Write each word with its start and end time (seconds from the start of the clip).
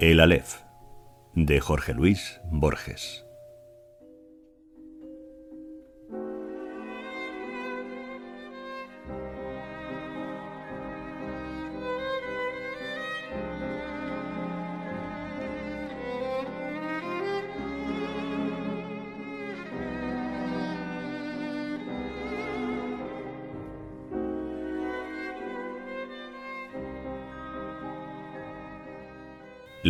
El 0.00 0.18
Aleph, 0.20 0.62
de 1.34 1.60
Jorge 1.60 1.92
Luis 1.92 2.40
Borges. 2.50 3.26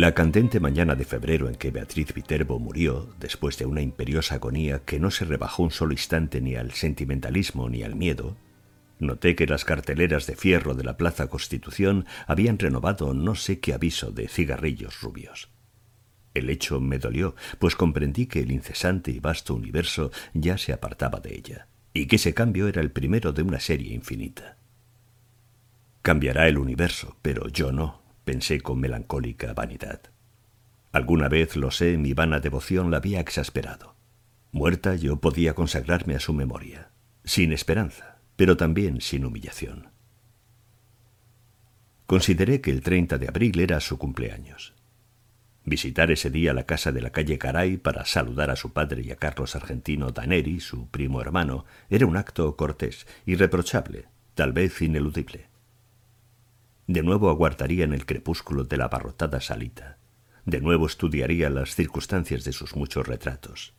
La 0.01 0.15
candente 0.15 0.59
mañana 0.59 0.95
de 0.95 1.05
febrero 1.05 1.47
en 1.47 1.53
que 1.53 1.69
Beatriz 1.69 2.11
Viterbo 2.15 2.57
murió, 2.57 3.13
después 3.19 3.59
de 3.59 3.67
una 3.67 3.81
imperiosa 3.81 4.33
agonía 4.33 4.79
que 4.79 4.99
no 4.99 5.11
se 5.11 5.25
rebajó 5.25 5.61
un 5.61 5.69
solo 5.69 5.91
instante 5.91 6.41
ni 6.41 6.55
al 6.55 6.71
sentimentalismo 6.71 7.69
ni 7.69 7.83
al 7.83 7.93
miedo, 7.93 8.35
noté 8.97 9.35
que 9.35 9.45
las 9.45 9.63
carteleras 9.63 10.25
de 10.25 10.35
fierro 10.35 10.73
de 10.73 10.83
la 10.83 10.97
Plaza 10.97 11.27
Constitución 11.27 12.07
habían 12.25 12.57
renovado 12.57 13.13
no 13.13 13.35
sé 13.35 13.59
qué 13.59 13.75
aviso 13.75 14.11
de 14.11 14.27
cigarrillos 14.27 15.01
rubios. 15.01 15.49
El 16.33 16.49
hecho 16.49 16.79
me 16.79 16.97
dolió, 16.97 17.35
pues 17.59 17.75
comprendí 17.75 18.25
que 18.25 18.39
el 18.39 18.51
incesante 18.51 19.11
y 19.11 19.19
vasto 19.19 19.53
universo 19.53 20.09
ya 20.33 20.57
se 20.57 20.73
apartaba 20.73 21.19
de 21.19 21.35
ella, 21.35 21.67
y 21.93 22.07
que 22.07 22.15
ese 22.15 22.33
cambio 22.33 22.67
era 22.67 22.81
el 22.81 22.89
primero 22.89 23.33
de 23.33 23.43
una 23.43 23.59
serie 23.59 23.93
infinita. 23.93 24.57
Cambiará 26.01 26.47
el 26.47 26.57
universo, 26.57 27.17
pero 27.21 27.49
yo 27.49 27.71
no, 27.71 28.00
pensé 28.23 28.61
con 28.61 28.79
melancólica 28.79 29.53
vanidad. 29.53 30.01
Alguna 30.91 31.29
vez, 31.29 31.55
lo 31.55 31.71
sé, 31.71 31.97
mi 31.97 32.13
vana 32.13 32.39
devoción 32.39 32.91
la 32.91 32.97
había 32.97 33.19
exasperado. 33.19 33.95
Muerta 34.51 34.95
yo 34.95 35.21
podía 35.21 35.53
consagrarme 35.53 36.15
a 36.15 36.19
su 36.19 36.33
memoria, 36.33 36.91
sin 37.23 37.53
esperanza, 37.53 38.19
pero 38.35 38.57
también 38.57 38.99
sin 38.99 39.25
humillación. 39.25 39.89
Consideré 42.05 42.59
que 42.59 42.71
el 42.71 42.81
30 42.81 43.17
de 43.17 43.29
abril 43.29 43.59
era 43.61 43.79
su 43.79 43.97
cumpleaños. 43.97 44.73
Visitar 45.63 46.11
ese 46.11 46.29
día 46.29 46.53
la 46.53 46.65
casa 46.65 46.91
de 46.91 47.01
la 47.01 47.11
calle 47.11 47.37
Caray 47.37 47.77
para 47.77 48.03
saludar 48.03 48.49
a 48.49 48.55
su 48.55 48.73
padre 48.73 49.03
y 49.03 49.11
a 49.11 49.15
Carlos 49.15 49.55
Argentino 49.55 50.11
Daneri, 50.11 50.59
su 50.59 50.89
primo 50.89 51.21
hermano, 51.21 51.65
era 51.89 52.05
un 52.05 52.17
acto 52.17 52.57
cortés, 52.57 53.07
irreprochable, 53.25 54.07
tal 54.33 54.51
vez 54.51 54.81
ineludible. 54.81 55.50
De 56.87 57.03
nuevo 57.03 57.29
aguardaría 57.29 57.83
en 57.83 57.93
el 57.93 58.05
crepúsculo 58.05 58.63
de 58.63 58.77
la 58.77 58.85
abarrotada 58.85 59.39
salita. 59.39 59.97
De 60.45 60.59
nuevo 60.59 60.87
estudiaría 60.87 61.49
las 61.49 61.75
circunstancias 61.75 62.43
de 62.43 62.51
sus 62.51 62.75
muchos 62.75 63.07
retratos. 63.07 63.73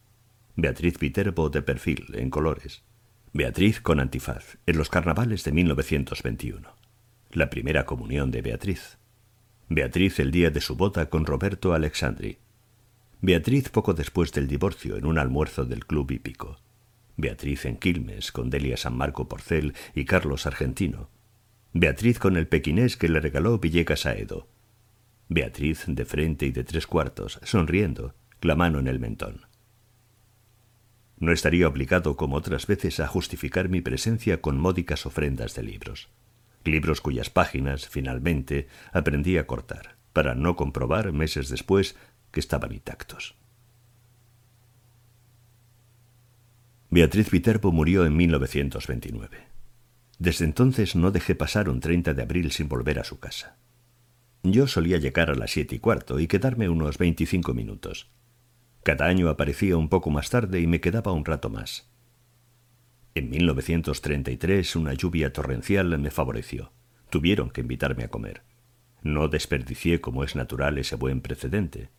Beatriz 0.55 0.99
Viterbo 0.99 1.51
de 1.51 1.63
perfil, 1.63 2.07
en 2.15 2.31
colores. 2.31 2.83
Beatriz 3.33 3.81
con 3.81 4.01
antifaz, 4.01 4.59
en 4.67 4.77
los 4.77 4.91
carnavales 4.91 5.45
de 5.45 5.53
1921. 5.53 6.69
La 7.31 7.51
primera 7.51 7.87
comunión 7.87 8.31
de 8.31 8.43
Beatriz. 8.43 8.99
Beatriz 9.69 10.21
el 10.21 10.31
día 10.31 10.51
de 10.51 10.61
su 10.61 10.77
boda 10.77 11.09
con 11.09 11.25
Roberto 11.25 11.73
Alexandri. 11.73 12.39
Beatriz 13.23 13.71
poco 13.71 13.95
después 13.95 14.33
del 14.33 14.49
divorcio 14.49 14.97
en 14.97 15.07
un 15.07 15.19
almuerzo 15.19 15.65
del 15.65 15.87
club 15.87 16.11
hípico. 16.11 16.59
Beatriz 17.17 17.65
en 17.65 17.77
Quilmes 17.77 18.33
con 18.33 18.51
Delia 18.51 18.77
San 18.77 18.97
Marco 18.97 19.29
Porcel 19.29 19.75
y 19.95 20.05
Carlos 20.05 20.47
Argentino, 20.47 21.09
Beatriz 21.75 22.19
con 22.19 22.37
el 22.37 22.49
pequinés 22.49 22.99
que 22.99 23.09
le 23.09 23.19
regaló 23.19 23.59
Villegas 23.59 24.05
a 24.05 24.15
Edo. 24.15 24.47
Beatriz 25.31 25.85
de 25.87 26.05
frente 26.05 26.45
y 26.45 26.51
de 26.51 26.65
tres 26.65 26.87
cuartos, 26.87 27.41
sonriendo, 27.45 28.15
la 28.43 28.57
mano 28.57 28.79
en 28.79 28.89
el 28.89 28.99
mentón. 28.99 29.47
No 31.19 31.33
estaría 31.33 31.67
obligado, 31.67 32.19
como 32.19 32.37
otras 32.37 32.67
veces, 32.67 33.01
a 33.01 33.07
justificar 33.07 33.71
mi 33.71 33.81
presencia 33.81 34.43
con 34.43 34.59
módicas 34.59 35.07
ofrendas 35.07 35.55
de 35.55 35.63
libros. 35.63 36.11
Libros 36.65 37.01
cuyas 37.01 37.31
páginas, 37.31 37.89
finalmente, 37.89 38.69
aprendí 38.93 39.39
a 39.39 39.47
cortar, 39.47 39.97
para 40.13 40.35
no 40.35 40.57
comprobar, 40.57 41.13
meses 41.13 41.49
después, 41.49 41.97
que 42.33 42.41
estaban 42.41 42.73
intactos. 42.73 43.35
Beatriz 46.91 47.31
Viterbo 47.31 47.73
murió 47.73 48.05
en 48.05 48.15
1929. 48.15 49.52
Desde 50.23 50.45
entonces 50.45 50.95
no 50.95 51.11
dejé 51.11 51.35
pasar 51.35 51.69
un 51.69 51.81
30 51.81 52.15
de 52.15 52.23
abril 52.23 52.53
sin 52.53 52.69
volver 52.69 53.01
a 53.01 53.03
su 53.03 53.19
casa. 53.19 53.57
Yo 54.45 54.69
solía 54.69 54.99
llegar 54.99 55.31
a 55.31 55.35
las 55.35 55.51
siete 55.51 55.75
y 55.75 55.79
cuarto 55.81 56.21
y 56.21 56.29
quedarme 56.29 56.69
unos 56.69 56.97
veinticinco 56.97 57.55
minutos. 57.55 58.09
Cada 58.85 59.07
año 59.07 59.29
aparecía 59.29 59.77
un 59.77 59.89
poco 59.89 60.11
más 60.11 60.31
tarde 60.31 60.61
y 60.61 60.69
me 60.69 60.81
quedaba 60.81 61.11
un 61.11 61.25
rato 61.25 61.51
más. 61.51 61.91
En 63.17 63.31
1933 63.31 64.77
una 64.77 64.95
lluvia 64.95 65.33
torrencial 65.33 65.99
me 65.99 66.13
favoreció. 66.13 66.71
Tuvieron 67.11 67.51
que 67.51 67.63
invitarme 67.63 68.05
a 68.05 68.09
comer. 68.09 68.45
No 69.03 69.27
desperdicié 69.27 70.01
como 70.01 70.23
es 70.23 70.37
natural 70.37 70.79
ese 70.79 70.95
buen 70.95 71.21
precedente. 71.21 71.91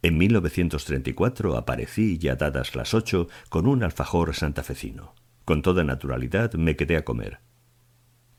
En 0.00 0.16
1934 0.16 1.58
aparecí, 1.58 2.16
ya 2.16 2.34
dadas 2.34 2.74
las 2.74 2.94
ocho, 2.94 3.28
con 3.50 3.66
un 3.66 3.82
alfajor 3.82 4.34
santafecino. 4.34 5.14
Con 5.44 5.62
toda 5.62 5.84
naturalidad 5.84 6.54
me 6.54 6.76
quedé 6.76 6.96
a 6.96 7.04
comer. 7.04 7.40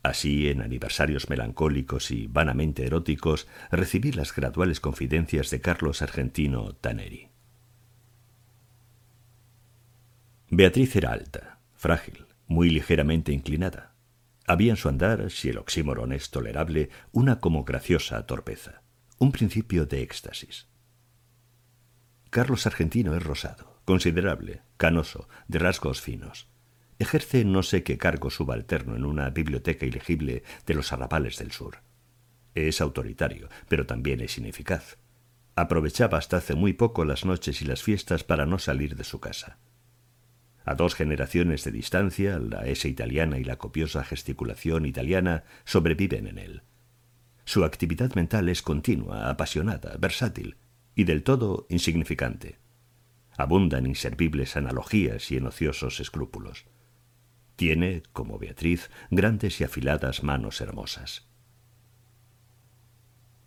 Así, 0.02 0.48
en 0.48 0.60
aniversarios 0.60 1.30
melancólicos 1.30 2.10
y 2.10 2.26
vanamente 2.26 2.84
eróticos, 2.86 3.48
recibí 3.70 4.12
las 4.12 4.34
graduales 4.34 4.80
confidencias 4.80 5.50
de 5.50 5.60
Carlos 5.60 6.02
Argentino 6.02 6.74
Taneri. 6.74 7.28
Beatriz 10.50 10.94
era 10.94 11.12
alta, 11.12 11.58
frágil, 11.74 12.26
muy 12.46 12.68
ligeramente 12.68 13.32
inclinada. 13.32 13.94
Había 14.46 14.72
en 14.72 14.76
su 14.76 14.88
andar, 14.88 15.30
si 15.30 15.48
el 15.48 15.58
oxímoron 15.58 16.12
es 16.12 16.30
tolerable, 16.30 16.90
una 17.12 17.40
como 17.40 17.64
graciosa 17.64 18.26
torpeza, 18.26 18.82
un 19.18 19.32
principio 19.32 19.86
de 19.86 20.02
éxtasis. 20.02 20.68
Carlos 22.28 22.66
Argentino 22.66 23.16
es 23.16 23.22
rosado, 23.22 23.80
considerable, 23.86 24.62
canoso, 24.76 25.28
de 25.48 25.60
rasgos 25.60 26.02
finos. 26.02 26.46
Ejerce 27.04 27.44
no 27.44 27.62
sé 27.62 27.82
qué 27.82 27.98
cargo 27.98 28.30
subalterno 28.30 28.96
en 28.96 29.04
una 29.04 29.28
biblioteca 29.28 29.84
ilegible 29.84 30.42
de 30.64 30.72
los 30.72 30.90
arrabales 30.90 31.36
del 31.36 31.52
sur. 31.52 31.80
Es 32.54 32.80
autoritario, 32.80 33.50
pero 33.68 33.84
también 33.84 34.22
es 34.22 34.38
ineficaz. 34.38 34.96
Aprovechaba 35.54 36.16
hasta 36.16 36.38
hace 36.38 36.54
muy 36.54 36.72
poco 36.72 37.04
las 37.04 37.26
noches 37.26 37.60
y 37.60 37.66
las 37.66 37.82
fiestas 37.82 38.24
para 38.24 38.46
no 38.46 38.58
salir 38.58 38.96
de 38.96 39.04
su 39.04 39.20
casa. 39.20 39.58
A 40.64 40.76
dos 40.76 40.94
generaciones 40.94 41.62
de 41.64 41.72
distancia, 41.72 42.38
la 42.38 42.64
S 42.64 42.88
italiana 42.88 43.36
y 43.36 43.44
la 43.44 43.56
copiosa 43.56 44.02
gesticulación 44.02 44.86
italiana 44.86 45.44
sobreviven 45.66 46.26
en 46.26 46.38
él. 46.38 46.62
Su 47.44 47.64
actividad 47.64 48.14
mental 48.14 48.48
es 48.48 48.62
continua, 48.62 49.28
apasionada, 49.28 49.98
versátil 49.98 50.56
y 50.94 51.04
del 51.04 51.22
todo 51.22 51.66
insignificante. 51.68 52.56
Abunda 53.36 53.76
en 53.76 53.88
inservibles 53.88 54.56
analogías 54.56 55.30
y 55.30 55.36
en 55.36 55.46
ociosos 55.48 56.00
escrúpulos. 56.00 56.64
Tiene, 57.56 58.02
como 58.12 58.38
Beatriz, 58.38 58.90
grandes 59.10 59.60
y 59.60 59.64
afiladas 59.64 60.22
manos 60.22 60.60
hermosas. 60.60 61.28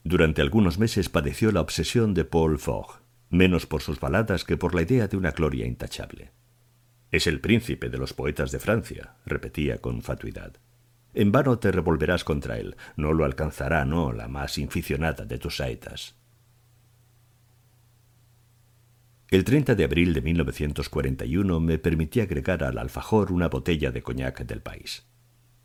Durante 0.03 0.41
algunos 0.41 0.79
meses 0.79 1.09
padeció 1.09 1.51
la 1.51 1.61
obsesión 1.61 2.13
de 2.13 2.23
Paul 2.23 2.59
Fogg, 2.59 3.01
menos 3.29 3.65
por 3.65 3.81
sus 3.81 3.99
baladas 3.99 4.45
que 4.45 4.55
por 4.55 4.73
la 4.73 4.83
idea 4.83 5.07
de 5.07 5.17
una 5.17 5.31
gloria 5.31 5.65
intachable. 5.65 6.31
Es 7.11 7.27
el 7.27 7.41
príncipe 7.41 7.89
de 7.89 7.97
los 7.97 8.13
poetas 8.13 8.51
de 8.51 8.59
Francia, 8.59 9.15
repetía 9.25 9.79
con 9.79 10.01
fatuidad. 10.01 10.53
En 11.13 11.31
vano 11.31 11.59
te 11.59 11.71
revolverás 11.71 12.23
contra 12.23 12.57
él, 12.57 12.75
no 12.95 13.11
lo 13.13 13.25
alcanzará, 13.25 13.85
no, 13.85 14.13
la 14.13 14.27
más 14.27 14.57
inficionada 14.57 15.25
de 15.25 15.37
tus 15.37 15.57
saetas. 15.57 16.15
El 19.29 19.43
30 19.43 19.75
de 19.75 19.83
abril 19.83 20.13
de 20.13 20.21
1941 20.21 21.59
me 21.59 21.77
permití 21.79 22.21
agregar 22.21 22.63
al 22.63 22.77
alfajor 22.77 23.33
una 23.33 23.49
botella 23.49 23.91
de 23.91 24.01
coñac 24.01 24.45
del 24.45 24.61
país. 24.61 25.05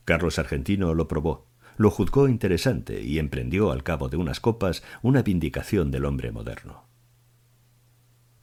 Carlos 0.05 0.41
Argentino 0.41 0.95
lo 0.95 1.07
probó, 1.07 1.47
lo 1.77 1.89
juzgó 1.91 2.29
interesante 2.29 3.03
y 3.03 3.21
emprendió 3.21 3.71
al 3.71 3.85
cabo 3.85 4.09
de 4.09 4.17
unas 4.17 4.41
copas 4.41 4.83
una 5.01 5.23
vindicación 5.23 5.93
del 5.93 6.07
hombre 6.07 6.33
moderno. 6.33 6.89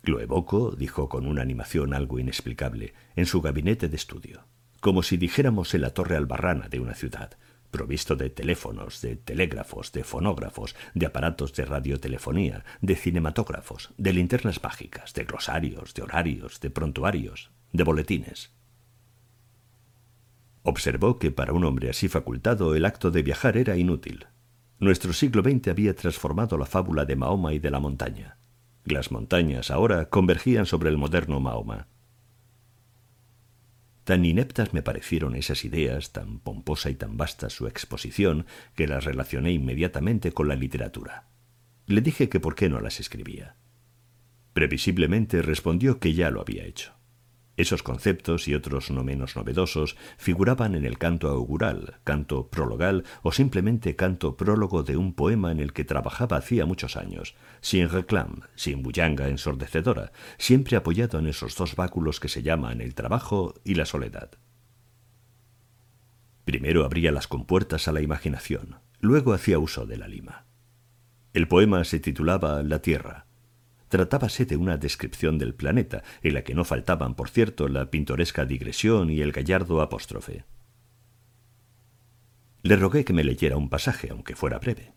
Lo 0.03 0.21
evoco, 0.21 0.71
dijo 0.71 1.09
con 1.09 1.27
una 1.27 1.41
animación 1.41 1.93
algo 1.93 2.17
inexplicable, 2.17 2.93
en 3.17 3.25
su 3.25 3.41
gabinete 3.41 3.89
de 3.89 3.97
estudio, 3.97 4.45
como 4.79 5.03
si 5.03 5.17
dijéramos 5.17 5.73
en 5.73 5.81
la 5.81 5.89
torre 5.89 6.15
albarrana 6.15 6.69
de 6.69 6.79
una 6.79 6.95
ciudad, 6.95 7.37
provisto 7.71 8.15
de 8.15 8.29
teléfonos, 8.29 9.01
de 9.01 9.15
telégrafos, 9.15 9.91
de 9.91 10.03
fonógrafos, 10.03 10.75
de 10.93 11.05
aparatos 11.05 11.53
de 11.53 11.65
radiotelefonía, 11.65 12.65
de 12.81 12.95
cinematógrafos, 12.95 13.91
de 13.97 14.13
linternas 14.13 14.61
mágicas, 14.61 15.13
de 15.13 15.23
glosarios, 15.23 15.93
de 15.93 16.01
horarios, 16.01 16.59
de 16.59 16.69
prontuarios, 16.69 17.51
de 17.71 17.83
boletines. 17.83 18.51
Observó 20.63 21.19
que 21.19 21.31
para 21.31 21.53
un 21.53 21.63
hombre 21.63 21.89
así 21.89 22.09
facultado 22.09 22.75
el 22.75 22.85
acto 22.85 23.11
de 23.11 23.23
viajar 23.23 23.57
era 23.57 23.77
inútil. 23.77 24.27
Nuestro 24.79 25.13
siglo 25.13 25.41
XX 25.41 25.69
había 25.69 25.95
transformado 25.95 26.57
la 26.57 26.65
fábula 26.65 27.05
de 27.05 27.15
Mahoma 27.15 27.53
y 27.53 27.59
de 27.59 27.71
la 27.71 27.79
montaña. 27.79 28.37
Las 28.85 29.11
montañas 29.11 29.71
ahora 29.71 30.09
convergían 30.09 30.65
sobre 30.65 30.89
el 30.89 30.97
moderno 30.97 31.39
Mahoma. 31.39 31.87
Tan 34.09 34.25
ineptas 34.25 34.73
me 34.73 34.81
parecieron 34.81 35.35
esas 35.35 35.65
ideas, 35.65 36.13
tan 36.13 36.39
pomposa 36.39 36.89
y 36.89 36.95
tan 36.95 37.15
vasta 37.15 37.51
su 37.51 37.67
exposición, 37.67 38.47
que 38.73 38.87
las 38.87 39.05
relacioné 39.05 39.51
inmediatamente 39.51 40.31
con 40.31 40.47
la 40.47 40.55
literatura. 40.55 41.27
Le 41.85 42.01
dije 42.01 42.27
que 42.27 42.39
por 42.39 42.55
qué 42.55 42.69
no 42.69 42.79
las 42.79 42.99
escribía. 42.99 43.55
Previsiblemente 44.53 45.43
respondió 45.43 45.99
que 45.99 46.15
ya 46.15 46.31
lo 46.31 46.41
había 46.41 46.65
hecho. 46.65 46.98
Esos 47.59 47.83
conceptos 47.83 48.47
y 48.47 48.55
otros 48.55 48.89
no 48.89 49.03
menos 49.03 49.35
novedosos 49.35 49.97
figuraban 50.17 50.75
en 50.75 50.85
el 50.85 50.97
canto 50.97 51.27
augural, 51.27 51.95
canto 52.05 52.47
prologal 52.47 53.03
o 53.21 53.33
simplemente 53.33 53.97
canto 53.97 54.37
prólogo 54.37 54.83
de 54.83 54.95
un 54.95 55.13
poema 55.13 55.51
en 55.51 55.59
el 55.59 55.73
que 55.73 55.83
trabajaba 55.83 56.37
hacía 56.37 56.65
muchos 56.65 56.95
años, 56.95 57.35
sin 57.59 57.89
reclam, 57.89 58.43
sin 58.55 58.81
bullanga 58.81 59.27
ensordecedora, 59.27 60.13
siempre 60.37 60.77
apoyado 60.77 61.19
en 61.19 61.27
esos 61.27 61.57
dos 61.57 61.75
báculos 61.75 62.21
que 62.21 62.29
se 62.29 62.43
llaman 62.43 62.79
el 62.79 62.95
trabajo 62.95 63.55
y 63.65 63.75
la 63.75 63.85
soledad. 63.85 64.31
Primero 66.45 66.85
abría 66.85 67.11
las 67.11 67.27
compuertas 67.27 67.89
a 67.89 67.91
la 67.91 67.99
imaginación, 67.99 68.77
luego 69.01 69.33
hacía 69.33 69.59
uso 69.59 69.85
de 69.85 69.97
la 69.97 70.07
lima. 70.07 70.45
El 71.33 71.49
poema 71.49 71.83
se 71.83 71.99
titulaba 71.99 72.63
La 72.63 72.81
Tierra, 72.81 73.25
Tratábase 73.89 74.45
de 74.45 74.55
una 74.55 74.77
descripción 74.77 75.37
del 75.37 75.55
planeta, 75.55 76.03
en 76.21 76.35
la 76.35 76.43
que 76.43 76.53
no 76.53 76.63
faltaban, 76.63 77.15
por 77.15 77.29
cierto, 77.29 77.67
la 77.67 77.89
pintoresca 77.89 78.45
digresión 78.45 79.09
y 79.09 79.21
el 79.21 79.31
gallardo 79.31 79.81
apóstrofe. 79.81 80.45
Le 82.61 82.75
rogué 82.75 83.03
que 83.03 83.13
me 83.13 83.23
leyera 83.23 83.57
un 83.57 83.69
pasaje, 83.69 84.09
aunque 84.11 84.35
fuera 84.35 84.59
breve. 84.59 84.93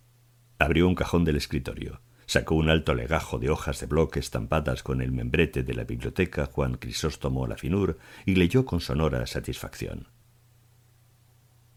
Abrió 0.59 0.87
un 0.87 0.95
cajón 0.95 1.25
del 1.25 1.37
escritorio, 1.37 2.03
sacó 2.27 2.55
un 2.55 2.69
alto 2.69 2.95
legajo 2.95 3.39
de 3.39 3.51
hojas 3.51 3.81
de 3.81 3.87
bloque 3.87 4.21
estampadas 4.21 4.83
con 4.83 5.01
el 5.01 5.11
membrete 5.11 5.63
de 5.63 5.75
la 5.75 5.85
biblioteca 5.85 6.47
Juan 6.47 6.75
Crisóstomo 6.75 7.47
Lafinur 7.47 7.99
y 8.27 8.35
leyó 8.35 8.65
con 8.65 8.81
sonora 8.81 9.27
satisfacción. 9.27 10.09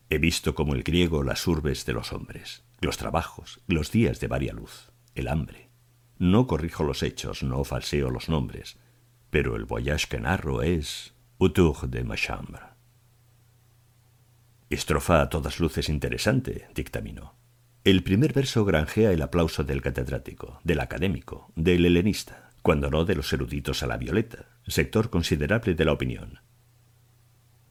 He 0.10 0.18
visto 0.18 0.54
como 0.54 0.74
el 0.74 0.84
griego 0.84 1.24
las 1.24 1.48
urbes 1.48 1.86
de 1.86 1.94
los 1.94 2.14
hombres, 2.14 2.64
los 2.80 2.98
trabajos, 2.98 3.62
los 3.68 3.92
días 3.92 4.20
de 4.20 4.28
varia 4.28 4.54
luz, 4.54 4.92
el 5.16 5.28
hambre, 5.28 5.65
no 6.18 6.48
corrijo 6.48 6.84
los 6.84 7.04
hechos, 7.04 7.44
no 7.44 7.64
falseo 7.64 8.10
los 8.10 8.30
nombres, 8.30 8.78
pero 9.30 9.56
el 9.56 9.66
voyage 9.66 10.08
que 10.10 10.20
narro 10.20 10.62
es 10.62 11.14
Autour 11.40 11.90
de 11.90 12.04
ma 12.04 12.16
chambre. 12.16 12.62
Estrofa 14.70 15.22
a 15.22 15.30
todas 15.30 15.60
luces 15.60 15.90
interesante, 15.90 16.68
dictaminó. 16.74 17.36
El 17.84 18.04
primer 18.04 18.34
verso 18.34 18.66
granjea 18.66 19.12
el 19.12 19.22
aplauso 19.22 19.64
del 19.64 19.82
catedrático, 19.82 20.60
del 20.64 20.80
académico, 20.80 21.52
del 21.56 21.86
helenista, 21.86 22.52
cuando 22.62 22.90
no 22.90 23.06
de 23.06 23.16
los 23.16 23.32
eruditos 23.32 23.84
a 23.84 23.88
la 23.88 23.98
violeta, 23.98 24.48
sector 24.66 25.10
considerable 25.10 25.76
de 25.76 25.86
la 25.86 25.92
opinión. 25.92 26.40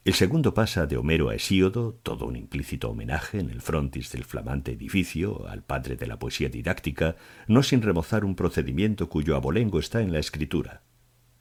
El 0.04 0.12
segundo 0.12 0.52
pasa 0.52 0.86
de 0.86 0.98
Homero 0.98 1.30
a 1.30 1.34
Hesíodo, 1.34 1.94
todo 2.02 2.26
un 2.26 2.36
implícito 2.36 2.90
homenaje 2.90 3.38
en 3.38 3.48
el 3.48 3.62
frontis 3.62 4.12
del 4.12 4.24
flamante 4.24 4.72
edificio 4.72 5.48
al 5.48 5.62
padre 5.62 5.96
de 5.96 6.06
la 6.06 6.18
poesía 6.18 6.50
didáctica, 6.50 7.16
no 7.46 7.62
sin 7.62 7.80
remozar 7.80 8.26
un 8.26 8.36
procedimiento 8.36 9.08
cuyo 9.08 9.34
abolengo 9.34 9.78
está 9.78 10.02
en 10.02 10.12
la 10.12 10.18
escritura, 10.18 10.82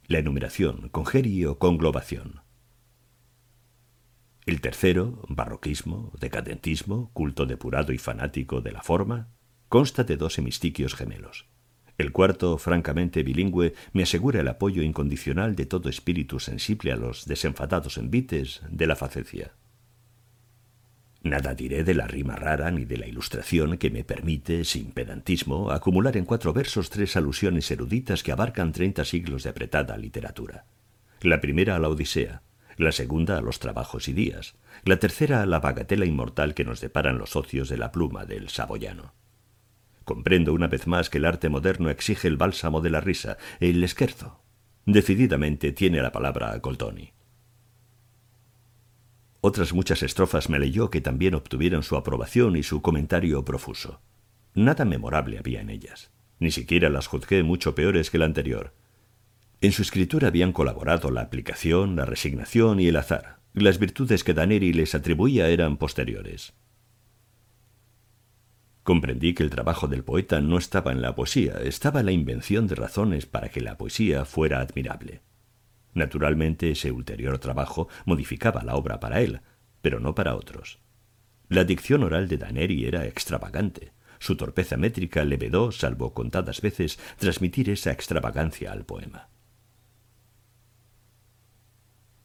la 0.08 0.20
enumeración, 0.20 0.88
congerie 0.88 1.46
o 1.48 1.60
conglobación. 1.60 2.40
El 4.46 4.62
tercero, 4.62 5.22
barroquismo, 5.28 6.14
decadentismo, 6.18 7.12
culto 7.12 7.46
depurado 7.46 7.92
y 7.92 7.98
fanático 7.98 8.62
de 8.62 8.72
la 8.72 8.82
forma, 8.82 9.28
consta 9.68 10.06
de 10.06 10.16
dos 10.16 10.38
hemistiquios 10.38 10.96
gemelos. 10.96 11.53
El 12.04 12.12
cuarto, 12.12 12.58
francamente 12.58 13.24
bilingüe, 13.24 13.76
me 13.94 14.04
asegura 14.04 14.42
el 14.42 14.50
apoyo 14.50 14.84
incondicional 14.84 15.56
de 15.56 15.66
todo 15.66 15.88
espíritu 15.88 16.42
sensible 16.42 16.92
a 16.92 16.98
los 16.98 17.26
desenfadados 17.28 17.98
envites 17.98 18.62
de 18.70 18.88
la 18.88 18.98
facecia. 18.98 19.54
Nada 21.22 21.56
diré 21.56 21.86
de 21.86 21.94
la 21.94 22.06
rima 22.06 22.36
rara 22.36 22.72
ni 22.72 22.84
de 22.84 22.98
la 22.98 23.08
ilustración 23.08 23.78
que 23.78 23.90
me 23.90 24.04
permite, 24.04 24.66
sin 24.66 24.92
pedantismo, 24.92 25.72
acumular 25.72 26.18
en 26.18 26.26
cuatro 26.26 26.52
versos 26.52 26.90
tres 26.90 27.16
alusiones 27.16 27.72
eruditas 27.72 28.22
que 28.22 28.34
abarcan 28.34 28.74
treinta 28.74 29.06
siglos 29.06 29.44
de 29.44 29.52
apretada 29.52 29.96
literatura. 29.96 30.66
La 31.22 31.40
primera 31.40 31.78
a 31.78 31.80
la 31.80 31.88
Odisea, 31.88 32.42
la 32.76 32.92
segunda 32.92 33.38
a 33.38 33.42
los 33.42 33.60
trabajos 33.60 34.10
y 34.10 34.14
días, 34.14 34.56
la 34.84 35.00
tercera 35.00 35.42
a 35.42 35.46
la 35.46 35.62
bagatela 35.62 36.04
inmortal 36.04 36.54
que 36.54 36.66
nos 36.66 36.82
deparan 36.82 37.18
los 37.18 37.38
ocios 37.38 37.70
de 37.70 37.78
la 37.78 37.94
pluma 37.94 38.26
del 38.26 38.50
saboyano. 38.50 39.14
Comprendo 40.06 40.54
una 40.54 40.68
vez 40.68 40.88
más 40.88 41.10
que 41.10 41.18
el 41.18 41.26
arte 41.26 41.50
moderno 41.50 41.90
exige 41.90 42.28
el 42.28 42.38
bálsamo 42.38 42.82
de 42.82 42.90
la 42.90 43.02
risa, 43.02 43.38
el 43.60 43.84
esquerzo. 43.84 44.42
Decididamente 44.86 45.72
tiene 45.72 46.02
la 46.02 46.12
palabra 46.12 46.60
Coltoni. 46.60 47.14
Otras 49.40 49.74
muchas 49.74 50.04
estrofas 50.04 50.50
me 50.50 50.60
leyó 50.60 50.90
que 50.90 51.02
también 51.02 51.36
obtuvieron 51.36 51.84
su 51.84 51.96
aprobación 51.96 52.56
y 52.56 52.64
su 52.64 52.82
comentario 52.82 53.44
profuso. 53.44 54.02
Nada 54.54 54.86
memorable 54.86 55.38
había 55.38 55.62
en 55.62 55.70
ellas. 55.70 56.12
Ni 56.40 56.52
siquiera 56.52 56.90
las 56.90 57.08
juzgué 57.08 57.44
mucho 57.44 57.76
peores 57.76 58.10
que 58.10 58.18
la 58.18 58.26
anterior. 58.26 58.74
En 59.62 59.72
su 59.72 59.82
escritura 59.82 60.28
habían 60.28 60.52
colaborado 60.52 61.12
la 61.12 61.22
aplicación, 61.22 61.96
la 61.96 62.06
resignación 62.06 62.80
y 62.80 62.88
el 62.88 62.98
azar. 62.98 63.40
Las 63.54 63.80
virtudes 63.80 64.24
que 64.24 64.34
Daneri 64.34 64.74
les 64.74 64.96
atribuía 64.96 65.48
eran 65.48 65.78
posteriores. 65.78 66.54
Comprendí 68.84 69.34
que 69.34 69.44
el 69.44 69.50
trabajo 69.50 69.88
del 69.88 70.04
poeta 70.04 70.42
no 70.42 70.58
estaba 70.58 70.92
en 70.92 71.02
la 71.02 71.16
poesía, 71.16 71.54
estaba 71.64 72.02
en 72.02 72.08
la 72.08 72.12
invención 72.12 72.68
de 72.68 72.76
razones 72.76 73.26
para 73.26 73.50
que 73.50 73.62
la 73.62 73.78
poesía 73.78 74.26
fuera 74.26 74.60
admirable. 74.60 75.22
Naturalmente 75.94 76.72
ese 76.72 76.92
ulterior 76.92 77.40
trabajo 77.40 77.88
modificaba 78.06 78.64
la 78.64 78.76
obra 78.76 79.00
para 79.00 79.22
él, 79.22 79.42
pero 79.82 80.00
no 80.00 80.16
para 80.16 80.36
otros. 80.36 80.80
La 81.48 81.64
dicción 81.64 82.04
oral 82.04 82.28
de 82.28 82.38
Daneri 82.38 82.86
era 82.86 83.06
extravagante. 83.06 83.94
Su 84.20 84.36
torpeza 84.36 84.76
métrica 84.76 85.24
le 85.24 85.38
vedó, 85.38 85.72
salvo 85.72 86.14
contadas 86.14 86.62
veces, 86.62 87.00
transmitir 87.18 87.70
esa 87.70 87.92
extravagancia 87.92 88.72
al 88.72 88.86
poema. 88.86 89.30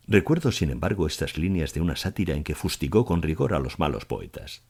Recuerdo, 0.07 0.50
sin 0.50 0.71
embargo, 0.71 1.07
estas 1.07 1.37
líneas 1.37 1.75
de 1.75 1.83
una 1.83 1.95
sátira 1.95 2.35
en 2.35 2.43
que 2.43 2.55
fustigó 2.55 3.05
con 3.05 3.21
rigor 3.21 3.53
a 3.53 3.59
los 3.59 3.79
malos 3.79 4.07
poetas. 4.07 4.65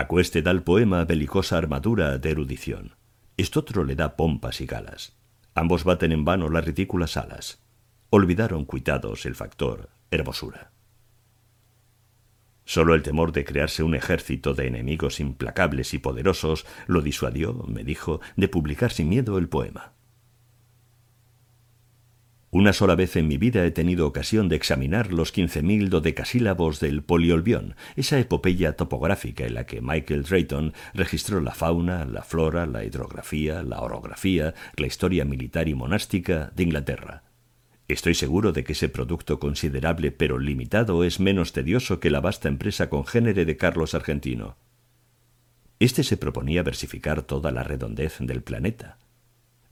Acueste 0.00 0.40
tal 0.40 0.62
poema 0.62 1.04
belicosa 1.04 1.58
armadura 1.58 2.16
de 2.16 2.30
erudición. 2.30 2.96
Estotro 3.36 3.84
le 3.84 3.96
da 3.96 4.16
pompas 4.16 4.62
y 4.62 4.66
galas. 4.66 5.14
Ambos 5.54 5.84
baten 5.84 6.12
en 6.12 6.24
vano 6.24 6.48
las 6.48 6.64
ridículas 6.64 7.18
alas. 7.18 7.62
Olvidaron 8.08 8.64
cuitados 8.64 9.26
el 9.26 9.34
factor 9.34 9.90
hermosura. 10.10 10.72
Solo 12.64 12.94
el 12.94 13.02
temor 13.02 13.32
de 13.32 13.44
crearse 13.44 13.82
un 13.82 13.94
ejército 13.94 14.54
de 14.54 14.68
enemigos 14.68 15.20
implacables 15.20 15.92
y 15.92 15.98
poderosos 15.98 16.64
lo 16.86 17.02
disuadió, 17.02 17.52
me 17.68 17.84
dijo, 17.84 18.22
de 18.36 18.48
publicar 18.48 18.92
sin 18.92 19.10
miedo 19.10 19.36
el 19.36 19.50
poema. 19.50 19.92
Una 22.52 22.72
sola 22.72 22.96
vez 22.96 23.14
en 23.14 23.28
mi 23.28 23.38
vida 23.38 23.64
he 23.64 23.70
tenido 23.70 24.08
ocasión 24.08 24.48
de 24.48 24.56
examinar 24.56 25.12
los 25.12 25.30
quince 25.30 25.62
mil 25.62 25.88
dodecasílabos 25.88 26.80
del 26.80 27.04
Poliolbión, 27.04 27.76
esa 27.94 28.18
epopeya 28.18 28.72
topográfica 28.72 29.46
en 29.46 29.54
la 29.54 29.66
que 29.66 29.80
Michael 29.80 30.24
Drayton 30.24 30.72
registró 30.92 31.40
la 31.40 31.52
fauna, 31.52 32.04
la 32.06 32.22
flora, 32.22 32.66
la 32.66 32.84
hidrografía, 32.84 33.62
la 33.62 33.80
orografía, 33.82 34.54
la 34.76 34.86
historia 34.88 35.24
militar 35.24 35.68
y 35.68 35.74
monástica 35.74 36.50
de 36.56 36.64
Inglaterra. 36.64 37.22
Estoy 37.86 38.14
seguro 38.14 38.50
de 38.50 38.64
que 38.64 38.72
ese 38.72 38.88
producto 38.88 39.38
considerable 39.38 40.10
pero 40.10 40.40
limitado 40.40 41.04
es 41.04 41.20
menos 41.20 41.52
tedioso 41.52 42.00
que 42.00 42.10
la 42.10 42.20
vasta 42.20 42.48
empresa 42.48 42.90
congénere 42.90 43.44
de 43.44 43.56
Carlos 43.56 43.94
Argentino. 43.94 44.56
Este 45.78 46.02
se 46.02 46.16
proponía 46.16 46.64
versificar 46.64 47.22
toda 47.22 47.52
la 47.52 47.62
redondez 47.62 48.16
del 48.18 48.42
planeta 48.42 48.98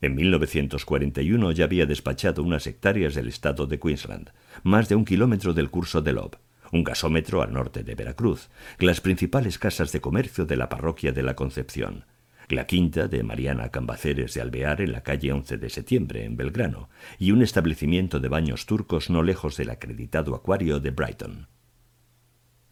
en 0.00 0.14
1941 0.14 1.52
ya 1.52 1.64
había 1.64 1.86
despachado 1.86 2.42
unas 2.42 2.66
hectáreas 2.66 3.14
del 3.14 3.28
estado 3.28 3.66
de 3.66 3.78
Queensland, 3.78 4.30
más 4.62 4.88
de 4.88 4.94
un 4.94 5.04
kilómetro 5.04 5.54
del 5.54 5.70
curso 5.70 6.02
de 6.02 6.12
Lob, 6.12 6.36
un 6.72 6.84
gasómetro 6.84 7.42
al 7.42 7.52
norte 7.52 7.82
de 7.82 7.94
Veracruz, 7.94 8.48
las 8.78 9.00
principales 9.00 9.58
casas 9.58 9.92
de 9.92 10.00
comercio 10.00 10.46
de 10.46 10.56
la 10.56 10.68
parroquia 10.68 11.12
de 11.12 11.22
la 11.22 11.34
Concepción, 11.34 12.04
la 12.48 12.66
quinta 12.66 13.08
de 13.08 13.22
Mariana 13.22 13.70
Cambaceres 13.70 14.34
de 14.34 14.40
Alvear 14.40 14.80
en 14.80 14.92
la 14.92 15.02
calle 15.02 15.32
11 15.32 15.58
de 15.58 15.68
septiembre, 15.68 16.24
en 16.24 16.36
Belgrano, 16.36 16.88
y 17.18 17.32
un 17.32 17.42
establecimiento 17.42 18.20
de 18.20 18.28
baños 18.28 18.66
turcos 18.66 19.10
no 19.10 19.22
lejos 19.22 19.56
del 19.56 19.70
acreditado 19.70 20.34
acuario 20.34 20.80
de 20.80 20.90
Brighton. 20.90 21.48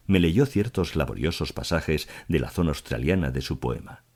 Me 0.07 0.19
leyó 0.19 0.45
ciertos 0.45 0.95
laboriosos 0.95 1.53
pasajes 1.53 2.07
de 2.27 2.39
la 2.39 2.49
zona 2.49 2.69
australiana 2.69 3.29
de 3.29 3.41
su 3.41 3.59
poema. 3.59 4.06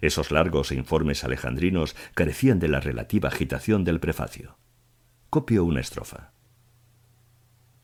Esos 0.00 0.30
largos 0.30 0.70
e 0.70 0.76
informes 0.76 1.24
alejandrinos 1.24 1.96
carecían 2.14 2.58
de 2.58 2.68
la 2.68 2.80
relativa 2.80 3.28
agitación 3.28 3.84
del 3.84 4.00
prefacio. 4.00 4.56
Copio 5.30 5.64
una 5.64 5.80
estrofa. 5.80 6.32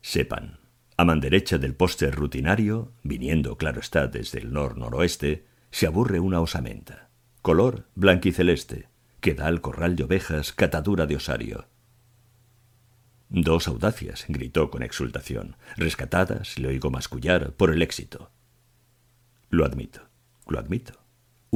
Sepan, 0.01 0.59
A 0.97 1.03
man 1.03 1.19
derecha 1.19 1.57
del 1.57 1.75
póster 1.75 2.15
rutinario, 2.15 2.93
viniendo, 3.03 3.57
claro 3.57 3.81
está, 3.81 4.07
desde 4.07 4.39
el 4.39 4.53
nor-noroeste, 4.53 5.45
se 5.71 5.87
aburre 5.87 6.21
una 6.21 6.39
osamenta, 6.39 7.09
color 7.41 7.87
blanquiceleste, 7.95 8.87
que 9.19 9.33
da 9.33 9.47
al 9.47 9.59
corral 9.59 9.95
de 9.95 10.03
ovejas 10.05 10.53
catadura 10.53 11.05
de 11.05 11.17
osario. 11.17 11.67
Dos 13.29 13.67
audacias, 13.67 14.25
gritó 14.29 14.71
con 14.71 14.83
exultación, 14.83 15.57
rescatadas, 15.75 16.57
le 16.59 16.69
oigo 16.69 16.91
mascullar, 16.91 17.51
por 17.53 17.71
el 17.71 17.81
éxito. 17.81 18.31
Lo 19.49 19.65
admito, 19.65 20.07
lo 20.47 20.59
admito. 20.59 21.04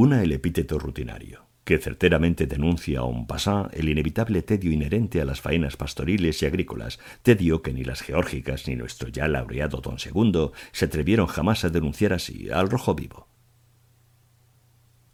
Una 0.02 0.24
el 0.24 0.32
epíteto 0.32 0.80
rutinario, 0.80 1.48
que 1.66 1.78
certeramente 1.78 2.48
denuncia 2.48 3.00
a 3.02 3.04
un 3.04 3.28
passant 3.28 3.68
el 3.74 3.90
inevitable 3.90 4.42
tedio 4.44 4.72
inherente 4.72 5.20
a 5.20 5.26
las 5.26 5.42
faenas 5.42 5.76
pastoriles 5.76 6.42
y 6.42 6.46
agrícolas, 6.46 7.00
tedio 7.22 7.62
que 7.62 7.74
ni 7.74 7.84
las 7.84 8.00
geórgicas 8.00 8.66
ni 8.70 8.78
nuestro 8.78 9.10
ya 9.10 9.28
laureado 9.28 9.82
don 9.82 10.00
Segundo 10.00 10.54
se 10.72 10.86
atrevieron 10.86 11.28
jamás 11.28 11.66
a 11.66 11.70
denunciar 11.70 12.14
así, 12.14 12.50
al 12.50 12.70
rojo 12.70 12.96
vivo. 12.96 13.28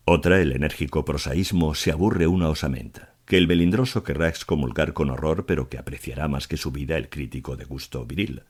Otra, 0.03 0.39
el 0.39 0.51
enérgico 0.51 1.03
prosaísmo, 1.03 1.73
se 1.73 1.91
aburre 1.91 2.27
una 2.27 2.49
osamenta, 2.49 3.15
que 3.25 3.39
el 3.39 3.47
melindroso 3.47 4.03
querrá 4.03 4.29
excomulgar 4.29 4.93
con 4.93 5.09
horror, 5.09 5.47
pero 5.47 5.67
que 5.67 5.79
apreciará 5.79 6.27
más 6.27 6.47
que 6.47 6.57
su 6.57 6.69
vida 6.69 6.95
el 6.95 7.09
crítico 7.09 7.55
de 7.55 7.65
gusto 7.65 8.05
viril. 8.05 8.43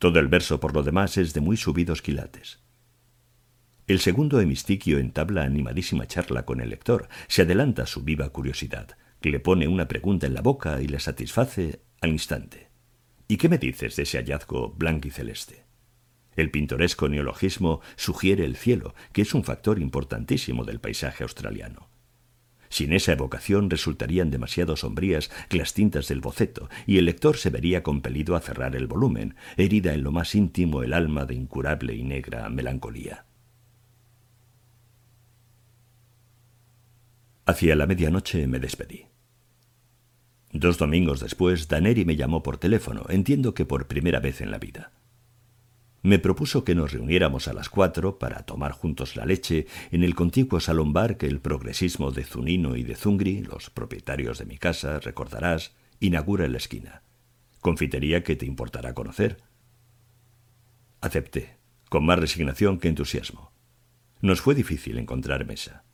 Todo 0.00 0.18
el 0.18 0.26
verso, 0.26 0.58
por 0.58 0.74
lo 0.74 0.82
demás, 0.82 1.16
es 1.18 1.34
de 1.34 1.40
muy 1.40 1.56
subidos 1.56 2.02
quilates. 2.02 2.65
El 3.86 4.00
segundo 4.00 4.40
hemistiquio 4.40 4.98
entabla 4.98 5.44
animadísima 5.44 6.06
charla 6.06 6.44
con 6.44 6.60
el 6.60 6.70
lector, 6.70 7.08
se 7.28 7.42
adelanta 7.42 7.84
a 7.84 7.86
su 7.86 8.02
viva 8.02 8.28
curiosidad, 8.30 8.96
le 9.30 9.40
pone 9.40 9.68
una 9.68 9.88
pregunta 9.88 10.26
en 10.26 10.34
la 10.34 10.42
boca 10.42 10.80
y 10.80 10.88
la 10.88 11.00
satisface 11.00 11.80
al 12.00 12.10
instante. 12.10 12.68
¿Y 13.28 13.36
qué 13.36 13.48
me 13.48 13.58
dices 13.58 13.96
de 13.96 14.04
ese 14.04 14.18
hallazgo 14.18 14.70
blanco 14.70 15.08
y 15.08 15.10
celeste? 15.10 15.64
El 16.36 16.50
pintoresco 16.50 17.08
neologismo 17.08 17.80
sugiere 17.96 18.44
el 18.44 18.56
cielo, 18.56 18.94
que 19.12 19.22
es 19.22 19.34
un 19.34 19.42
factor 19.42 19.78
importantísimo 19.78 20.64
del 20.64 20.80
paisaje 20.80 21.24
australiano. 21.24 21.88
Sin 22.68 22.92
esa 22.92 23.12
evocación 23.12 23.70
resultarían 23.70 24.30
demasiado 24.30 24.76
sombrías 24.76 25.30
las 25.50 25.72
tintas 25.72 26.08
del 26.08 26.20
boceto, 26.20 26.68
y 26.86 26.98
el 26.98 27.06
lector 27.06 27.36
se 27.36 27.50
vería 27.50 27.82
compelido 27.82 28.36
a 28.36 28.40
cerrar 28.40 28.76
el 28.76 28.86
volumen, 28.86 29.34
herida 29.56 29.94
en 29.94 30.02
lo 30.02 30.12
más 30.12 30.34
íntimo 30.34 30.82
el 30.82 30.92
alma 30.92 31.24
de 31.24 31.34
incurable 31.34 31.94
y 31.94 32.02
negra 32.02 32.48
melancolía. 32.50 33.25
Hacia 37.46 37.76
la 37.76 37.86
medianoche 37.86 38.46
me 38.46 38.58
despedí. 38.58 39.06
Dos 40.52 40.78
domingos 40.78 41.20
después, 41.20 41.68
Daneri 41.68 42.04
me 42.04 42.16
llamó 42.16 42.42
por 42.42 42.58
teléfono, 42.58 43.04
entiendo 43.08 43.54
que 43.54 43.64
por 43.64 43.86
primera 43.86 44.20
vez 44.20 44.40
en 44.40 44.50
la 44.50 44.58
vida 44.58 44.92
me 46.06 46.20
propuso 46.20 46.62
que 46.62 46.76
nos 46.76 46.92
reuniéramos 46.92 47.48
a 47.48 47.52
las 47.52 47.68
cuatro 47.68 48.20
para 48.20 48.44
tomar 48.44 48.70
juntos 48.70 49.16
la 49.16 49.26
leche 49.26 49.66
en 49.90 50.04
el 50.04 50.14
contiguo 50.14 50.60
salón 50.60 50.92
bar 50.92 51.16
que 51.16 51.26
el 51.26 51.40
progresismo 51.40 52.12
de 52.12 52.22
Zunino 52.22 52.76
y 52.76 52.84
de 52.84 52.94
Zungri, 52.94 53.40
los 53.40 53.70
propietarios 53.70 54.38
de 54.38 54.46
mi 54.46 54.56
casa, 54.56 55.00
recordarás, 55.00 55.74
inaugura 55.98 56.44
en 56.44 56.52
la 56.52 56.58
esquina. 56.58 57.02
Confitería 57.60 58.22
que 58.22 58.36
te 58.36 58.46
importará 58.46 58.94
conocer. 58.94 59.38
Acepté, 61.00 61.56
con 61.88 62.06
más 62.06 62.20
resignación 62.20 62.78
que 62.78 62.86
entusiasmo. 62.86 63.50
Nos 64.20 64.40
fue 64.40 64.54
difícil 64.54 64.98
encontrar 64.98 65.44
mesa. 65.44 65.85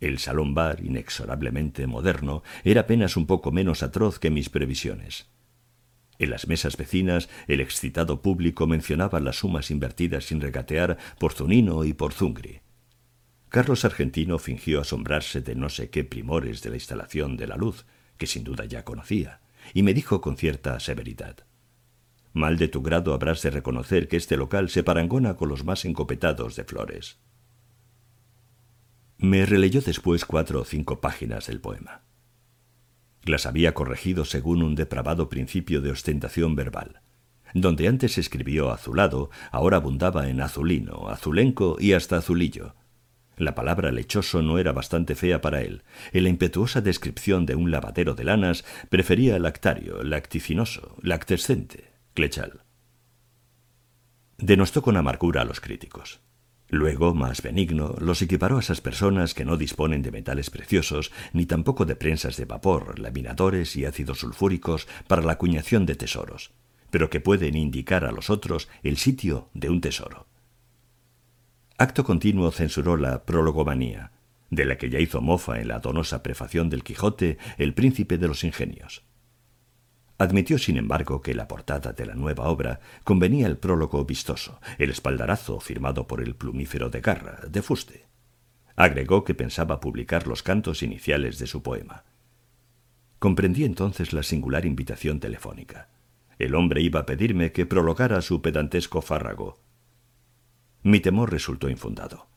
El 0.00 0.18
salón 0.18 0.54
bar, 0.54 0.84
inexorablemente 0.84 1.86
moderno, 1.86 2.42
era 2.64 2.82
apenas 2.82 3.16
un 3.16 3.26
poco 3.26 3.50
menos 3.50 3.82
atroz 3.82 4.18
que 4.18 4.30
mis 4.30 4.48
previsiones. 4.48 5.26
En 6.18 6.30
las 6.30 6.48
mesas 6.48 6.76
vecinas, 6.76 7.28
el 7.46 7.60
excitado 7.60 8.22
público 8.22 8.66
mencionaba 8.66 9.20
las 9.20 9.36
sumas 9.36 9.70
invertidas 9.70 10.24
sin 10.24 10.40
regatear 10.40 10.98
por 11.18 11.32
Zunino 11.32 11.84
y 11.84 11.94
por 11.94 12.12
Zungri. 12.12 12.60
Carlos 13.48 13.84
Argentino 13.84 14.38
fingió 14.38 14.80
asombrarse 14.80 15.40
de 15.40 15.54
no 15.54 15.68
sé 15.68 15.90
qué 15.90 16.04
primores 16.04 16.62
de 16.62 16.70
la 16.70 16.76
instalación 16.76 17.36
de 17.36 17.46
la 17.46 17.56
luz, 17.56 17.86
que 18.18 18.26
sin 18.26 18.44
duda 18.44 18.64
ya 18.66 18.84
conocía, 18.84 19.40
y 19.74 19.82
me 19.82 19.94
dijo 19.94 20.20
con 20.20 20.36
cierta 20.36 20.78
severidad. 20.80 21.46
Mal 22.32 22.58
de 22.58 22.68
tu 22.68 22.82
grado 22.82 23.14
habrás 23.14 23.40
de 23.42 23.50
reconocer 23.50 24.06
que 24.08 24.16
este 24.16 24.36
local 24.36 24.68
se 24.68 24.82
parangona 24.82 25.34
con 25.34 25.48
los 25.48 25.64
más 25.64 25.84
encopetados 25.84 26.56
de 26.56 26.64
flores. 26.64 27.18
Me 29.20 29.44
releyó 29.46 29.80
después 29.80 30.24
cuatro 30.24 30.60
o 30.60 30.64
cinco 30.64 31.00
páginas 31.00 31.48
del 31.48 31.60
poema. 31.60 32.02
Las 33.24 33.46
había 33.46 33.74
corregido 33.74 34.24
según 34.24 34.62
un 34.62 34.76
depravado 34.76 35.28
principio 35.28 35.80
de 35.80 35.90
ostentación 35.90 36.54
verbal. 36.54 37.00
Donde 37.52 37.88
antes 37.88 38.16
escribió 38.16 38.70
azulado, 38.70 39.30
ahora 39.50 39.78
abundaba 39.78 40.28
en 40.28 40.40
azulino, 40.40 41.08
azulenco 41.08 41.76
y 41.80 41.94
hasta 41.94 42.18
azulillo. 42.18 42.76
La 43.36 43.56
palabra 43.56 43.90
lechoso 43.90 44.40
no 44.40 44.58
era 44.58 44.70
bastante 44.70 45.16
fea 45.16 45.40
para 45.40 45.62
él. 45.62 45.82
En 46.12 46.22
la 46.22 46.28
impetuosa 46.28 46.80
descripción 46.80 47.44
de 47.44 47.56
un 47.56 47.72
lavadero 47.72 48.14
de 48.14 48.22
lanas 48.22 48.64
prefería 48.88 49.36
lactario, 49.40 50.04
lacticinoso, 50.04 50.96
lactescente, 51.02 51.90
clechal. 52.14 52.62
Denostó 54.36 54.80
con 54.80 54.96
amargura 54.96 55.42
a 55.42 55.44
los 55.44 55.60
críticos. 55.60 56.20
Luego, 56.70 57.14
más 57.14 57.40
benigno, 57.40 57.94
los 57.98 58.20
equiparó 58.20 58.58
a 58.58 58.60
esas 58.60 58.82
personas 58.82 59.32
que 59.32 59.46
no 59.46 59.56
disponen 59.56 60.02
de 60.02 60.10
metales 60.10 60.50
preciosos, 60.50 61.10
ni 61.32 61.46
tampoco 61.46 61.86
de 61.86 61.96
prensas 61.96 62.36
de 62.36 62.44
vapor, 62.44 62.98
laminadores 62.98 63.74
y 63.76 63.86
ácidos 63.86 64.18
sulfúricos 64.18 64.86
para 65.06 65.22
la 65.22 65.32
acuñación 65.32 65.86
de 65.86 65.96
tesoros, 65.96 66.50
pero 66.90 67.08
que 67.08 67.20
pueden 67.20 67.56
indicar 67.56 68.04
a 68.04 68.12
los 68.12 68.28
otros 68.28 68.68
el 68.82 68.98
sitio 68.98 69.48
de 69.54 69.70
un 69.70 69.80
tesoro. 69.80 70.26
Acto 71.78 72.04
continuo 72.04 72.50
censuró 72.50 72.98
la 72.98 73.24
prologomanía, 73.24 74.12
de 74.50 74.66
la 74.66 74.76
que 74.76 74.90
ya 74.90 74.98
hizo 74.98 75.22
mofa 75.22 75.60
en 75.60 75.68
la 75.68 75.78
donosa 75.78 76.22
prefación 76.22 76.68
del 76.68 76.82
Quijote 76.82 77.38
el 77.56 77.72
príncipe 77.72 78.18
de 78.18 78.28
los 78.28 78.44
ingenios. 78.44 79.07
Admitió, 80.18 80.58
sin 80.58 80.76
embargo, 80.76 81.22
que 81.22 81.32
la 81.32 81.46
portada 81.46 81.92
de 81.92 82.04
la 82.04 82.14
nueva 82.14 82.48
obra 82.48 82.80
convenía 83.04 83.46
el 83.46 83.56
prólogo 83.56 84.04
vistoso, 84.04 84.60
el 84.78 84.90
espaldarazo 84.90 85.60
firmado 85.60 86.08
por 86.08 86.20
el 86.20 86.34
plumífero 86.34 86.90
de 86.90 87.00
garra, 87.00 87.38
de 87.48 87.62
fuste. 87.62 88.06
Agregó 88.74 89.22
que 89.22 89.34
pensaba 89.34 89.80
publicar 89.80 90.26
los 90.26 90.42
cantos 90.42 90.82
iniciales 90.82 91.38
de 91.38 91.46
su 91.46 91.62
poema. 91.62 92.04
Comprendí 93.20 93.64
entonces 93.64 94.12
la 94.12 94.24
singular 94.24 94.66
invitación 94.66 95.20
telefónica. 95.20 95.88
El 96.38 96.56
hombre 96.56 96.82
iba 96.82 97.00
a 97.00 97.06
pedirme 97.06 97.52
que 97.52 97.66
prologara 97.66 98.20
su 98.20 98.42
pedantesco 98.42 99.02
fárrago. 99.02 99.60
Mi 100.82 100.98
temor 100.98 101.30
resultó 101.30 101.68
infundado. 101.68 102.28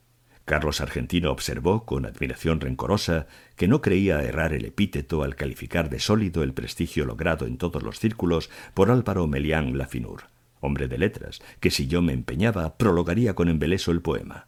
Carlos 0.45 0.81
Argentino 0.81 1.31
observó 1.31 1.85
con 1.85 2.05
admiración 2.05 2.59
rencorosa 2.59 3.27
que 3.55 3.67
no 3.67 3.81
creía 3.81 4.21
errar 4.23 4.53
el 4.53 4.65
epíteto 4.65 5.23
al 5.23 5.35
calificar 5.35 5.89
de 5.89 5.99
sólido 5.99 6.43
el 6.43 6.53
prestigio 6.53 7.05
logrado 7.05 7.45
en 7.45 7.57
todos 7.57 7.83
los 7.83 7.99
círculos 7.99 8.49
por 8.73 8.91
Álvaro 8.91 9.27
Melián 9.27 9.77
Lafinur, 9.77 10.23
hombre 10.59 10.87
de 10.87 10.97
letras, 10.97 11.41
que 11.59 11.71
si 11.71 11.87
yo 11.87 12.01
me 12.01 12.13
empeñaba 12.13 12.77
prologaría 12.77 13.35
con 13.35 13.49
embeleso 13.49 13.91
el 13.91 14.01
poema. 14.01 14.47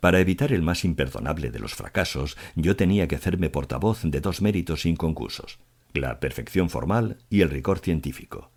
Para 0.00 0.18
evitar 0.18 0.52
el 0.52 0.62
más 0.62 0.84
imperdonable 0.84 1.50
de 1.50 1.60
los 1.60 1.74
fracasos, 1.74 2.36
yo 2.56 2.74
tenía 2.74 3.06
que 3.06 3.14
hacerme 3.14 3.50
portavoz 3.50 4.00
de 4.02 4.20
dos 4.20 4.42
méritos 4.42 4.84
inconcursos, 4.84 5.60
la 5.94 6.18
perfección 6.18 6.70
formal 6.70 7.18
y 7.30 7.42
el 7.42 7.50
rigor 7.50 7.78
científico, 7.78 8.50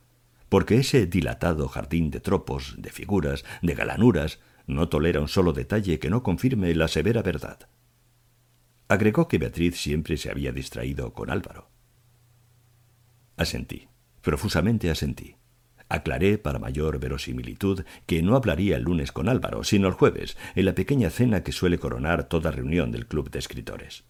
porque 0.50 0.78
ese 0.78 1.06
dilatado 1.06 1.68
jardín 1.68 2.10
de 2.10 2.20
tropos, 2.20 2.74
de 2.80 2.90
figuras, 2.90 3.46
de 3.62 3.76
galanuras, 3.76 4.40
no 4.68 4.90
tolera 4.90 5.22
un 5.22 5.28
solo 5.28 5.54
detalle 5.54 6.00
que 6.00 6.10
no 6.10 6.24
confirme 6.24 6.74
la 6.76 6.88
severa 6.88 7.22
verdad. 7.22 7.70
Agregó 8.88 9.28
que 9.28 9.38
Beatriz 9.38 9.78
siempre 9.78 10.18
se 10.18 10.30
había 10.30 10.52
distraído 10.52 11.14
con 11.14 11.30
Álvaro. 11.30 11.70
Asentí, 13.38 13.88
profusamente 14.22 14.90
asentí. 14.90 15.36
Aclaré, 15.88 16.38
para 16.38 16.60
mayor 16.60 17.00
verosimilitud, 17.00 17.84
que 18.08 18.24
no 18.24 18.36
hablaría 18.36 18.78
el 18.78 18.84
lunes 18.84 19.12
con 19.12 19.30
Álvaro, 19.30 19.64
sino 19.64 19.88
el 19.88 19.94
jueves, 19.94 20.36
en 20.56 20.66
la 20.66 20.74
pequeña 20.74 21.10
cena 21.10 21.44
que 21.44 21.52
suele 21.52 21.78
coronar 21.78 22.28
toda 22.28 22.52
reunión 22.52 22.92
del 22.92 23.08
club 23.08 23.30
de 23.30 23.40
escritores. 23.40 24.04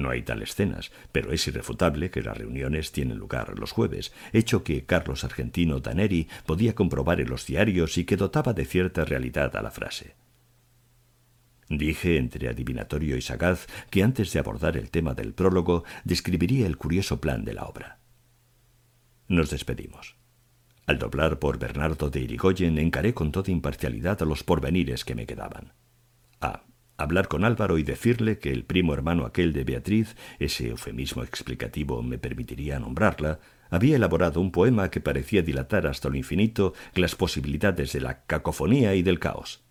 No 0.00 0.08
hay 0.08 0.22
tales 0.22 0.54
cenas, 0.54 0.92
pero 1.12 1.30
es 1.30 1.46
irrefutable 1.46 2.10
que 2.10 2.22
las 2.22 2.34
reuniones 2.34 2.90
tienen 2.90 3.18
lugar 3.18 3.58
los 3.58 3.72
jueves, 3.72 4.14
hecho 4.32 4.64
que 4.64 4.86
Carlos 4.86 5.24
Argentino 5.24 5.82
Taneri 5.82 6.26
podía 6.46 6.74
comprobar 6.74 7.20
en 7.20 7.28
los 7.28 7.46
diarios 7.46 7.98
y 7.98 8.06
que 8.06 8.16
dotaba 8.16 8.54
de 8.54 8.64
cierta 8.64 9.04
realidad 9.04 9.54
a 9.56 9.60
la 9.60 9.70
frase. 9.70 10.14
Dije 11.68 12.16
entre 12.16 12.48
adivinatorio 12.48 13.14
y 13.14 13.20
sagaz 13.20 13.66
que 13.90 14.02
antes 14.02 14.32
de 14.32 14.38
abordar 14.38 14.78
el 14.78 14.90
tema 14.90 15.12
del 15.12 15.34
prólogo 15.34 15.84
describiría 16.04 16.66
el 16.66 16.78
curioso 16.78 17.20
plan 17.20 17.44
de 17.44 17.52
la 17.52 17.64
obra. 17.64 17.98
Nos 19.28 19.50
despedimos. 19.50 20.16
Al 20.86 20.98
doblar 20.98 21.38
por 21.38 21.58
Bernardo 21.58 22.08
de 22.08 22.20
Irigoyen 22.20 22.78
encaré 22.78 23.12
con 23.12 23.32
toda 23.32 23.52
imparcialidad 23.52 24.22
a 24.22 24.24
los 24.24 24.44
porvenires 24.44 25.04
que 25.04 25.14
me 25.14 25.26
quedaban. 25.26 25.74
A 26.40 26.62
hablar 27.02 27.28
con 27.28 27.44
Álvaro 27.44 27.78
y 27.78 27.82
decirle 27.82 28.38
que 28.38 28.52
el 28.52 28.64
primo 28.64 28.94
hermano 28.94 29.24
aquel 29.24 29.52
de 29.52 29.64
Beatriz, 29.64 30.16
ese 30.38 30.68
eufemismo 30.68 31.22
explicativo 31.22 32.02
me 32.02 32.18
permitiría 32.18 32.78
nombrarla, 32.78 33.40
había 33.70 33.96
elaborado 33.96 34.40
un 34.40 34.50
poema 34.50 34.90
que 34.90 35.00
parecía 35.00 35.42
dilatar 35.42 35.86
hasta 35.86 36.08
lo 36.08 36.16
infinito 36.16 36.74
las 36.94 37.14
posibilidades 37.14 37.92
de 37.92 38.00
la 38.00 38.22
cacofonía 38.24 38.94
y 38.94 39.02
del 39.02 39.18
caos. 39.18 39.62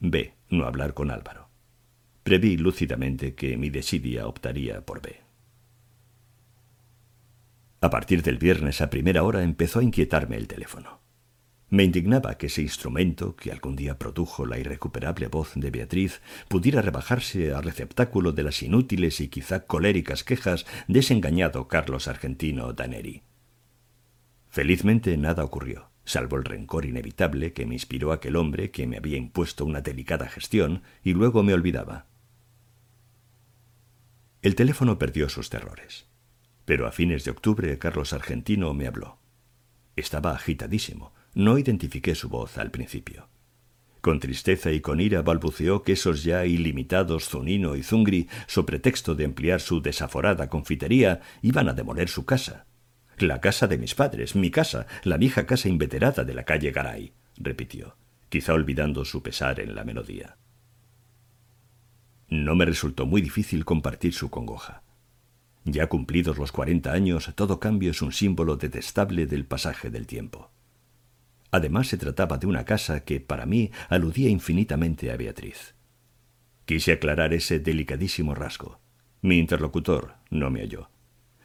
B. 0.00 0.34
No 0.48 0.64
hablar 0.64 0.94
con 0.94 1.10
Álvaro. 1.10 1.48
Preví 2.22 2.56
lúcidamente 2.56 3.34
que 3.34 3.56
mi 3.56 3.70
desidia 3.70 4.26
optaría 4.26 4.84
por 4.84 5.02
B. 5.02 5.20
A 7.82 7.90
partir 7.90 8.22
del 8.22 8.38
viernes 8.38 8.80
a 8.80 8.90
primera 8.90 9.22
hora 9.22 9.42
empezó 9.42 9.78
a 9.78 9.82
inquietarme 9.82 10.36
el 10.36 10.48
teléfono. 10.48 10.99
Me 11.70 11.84
indignaba 11.84 12.36
que 12.36 12.46
ese 12.46 12.62
instrumento, 12.62 13.36
que 13.36 13.52
algún 13.52 13.76
día 13.76 13.96
produjo 13.96 14.44
la 14.44 14.58
irrecuperable 14.58 15.28
voz 15.28 15.52
de 15.54 15.70
Beatriz, 15.70 16.20
pudiera 16.48 16.82
rebajarse 16.82 17.54
al 17.54 17.62
receptáculo 17.62 18.32
de 18.32 18.42
las 18.42 18.60
inútiles 18.64 19.20
y 19.20 19.28
quizá 19.28 19.66
coléricas 19.66 20.24
quejas 20.24 20.66
de 20.88 20.98
ese 20.98 21.14
engañado 21.14 21.68
Carlos 21.68 22.08
Argentino 22.08 22.72
Daneri. 22.72 23.22
Felizmente 24.48 25.16
nada 25.16 25.44
ocurrió, 25.44 25.90
salvo 26.04 26.36
el 26.36 26.44
rencor 26.44 26.86
inevitable 26.86 27.52
que 27.52 27.66
me 27.66 27.74
inspiró 27.74 28.10
aquel 28.10 28.34
hombre 28.34 28.72
que 28.72 28.88
me 28.88 28.96
había 28.96 29.16
impuesto 29.16 29.64
una 29.64 29.80
delicada 29.80 30.28
gestión 30.28 30.82
y 31.04 31.12
luego 31.12 31.44
me 31.44 31.54
olvidaba. 31.54 32.06
El 34.42 34.56
teléfono 34.56 34.98
perdió 34.98 35.28
sus 35.28 35.50
terrores. 35.50 36.06
Pero 36.64 36.86
a 36.88 36.92
fines 36.92 37.24
de 37.24 37.30
octubre 37.30 37.78
Carlos 37.78 38.12
Argentino 38.12 38.74
me 38.74 38.88
habló. 38.88 39.18
Estaba 39.94 40.32
agitadísimo. 40.32 41.12
No 41.34 41.58
identifiqué 41.58 42.14
su 42.14 42.28
voz 42.28 42.58
al 42.58 42.70
principio. 42.70 43.28
Con 44.00 44.18
tristeza 44.18 44.72
y 44.72 44.80
con 44.80 45.00
ira 45.00 45.22
balbuceó 45.22 45.82
que 45.82 45.92
esos 45.92 46.24
ya 46.24 46.46
ilimitados 46.46 47.28
Zunino 47.28 47.76
y 47.76 47.82
Zungri, 47.82 48.28
so 48.46 48.64
pretexto 48.64 49.14
de 49.14 49.26
ampliar 49.26 49.60
su 49.60 49.82
desaforada 49.82 50.48
confitería, 50.48 51.20
iban 51.42 51.68
a 51.68 51.74
demoler 51.74 52.08
su 52.08 52.24
casa. 52.24 52.66
La 53.18 53.40
casa 53.40 53.66
de 53.66 53.76
mis 53.76 53.94
padres, 53.94 54.34
mi 54.34 54.50
casa, 54.50 54.86
la 55.04 55.18
vieja 55.18 55.44
casa 55.44 55.68
inveterada 55.68 56.24
de 56.24 56.32
la 56.32 56.44
calle 56.44 56.72
Garay, 56.72 57.12
repitió, 57.36 57.96
quizá 58.30 58.54
olvidando 58.54 59.04
su 59.04 59.22
pesar 59.22 59.60
en 59.60 59.74
la 59.74 59.84
melodía. 59.84 60.38
No 62.28 62.54
me 62.54 62.64
resultó 62.64 63.04
muy 63.04 63.20
difícil 63.20 63.66
compartir 63.66 64.14
su 64.14 64.30
congoja. 64.30 64.82
Ya 65.64 65.88
cumplidos 65.88 66.38
los 66.38 66.52
cuarenta 66.52 66.92
años, 66.92 67.30
todo 67.34 67.60
cambio 67.60 67.90
es 67.90 68.00
un 68.00 68.12
símbolo 68.12 68.56
detestable 68.56 69.26
del 69.26 69.44
pasaje 69.44 69.90
del 69.90 70.06
tiempo. 70.06 70.50
Además 71.50 71.88
se 71.88 71.96
trataba 71.96 72.38
de 72.38 72.46
una 72.46 72.64
casa 72.64 73.04
que, 73.04 73.20
para 73.20 73.46
mí, 73.46 73.70
aludía 73.88 74.28
infinitamente 74.28 75.10
a 75.10 75.16
Beatriz. 75.16 75.74
Quise 76.64 76.92
aclarar 76.92 77.34
ese 77.34 77.58
delicadísimo 77.58 78.34
rasgo. 78.34 78.80
Mi 79.22 79.38
interlocutor 79.38 80.14
no 80.30 80.50
me 80.50 80.62
oyó. 80.62 80.90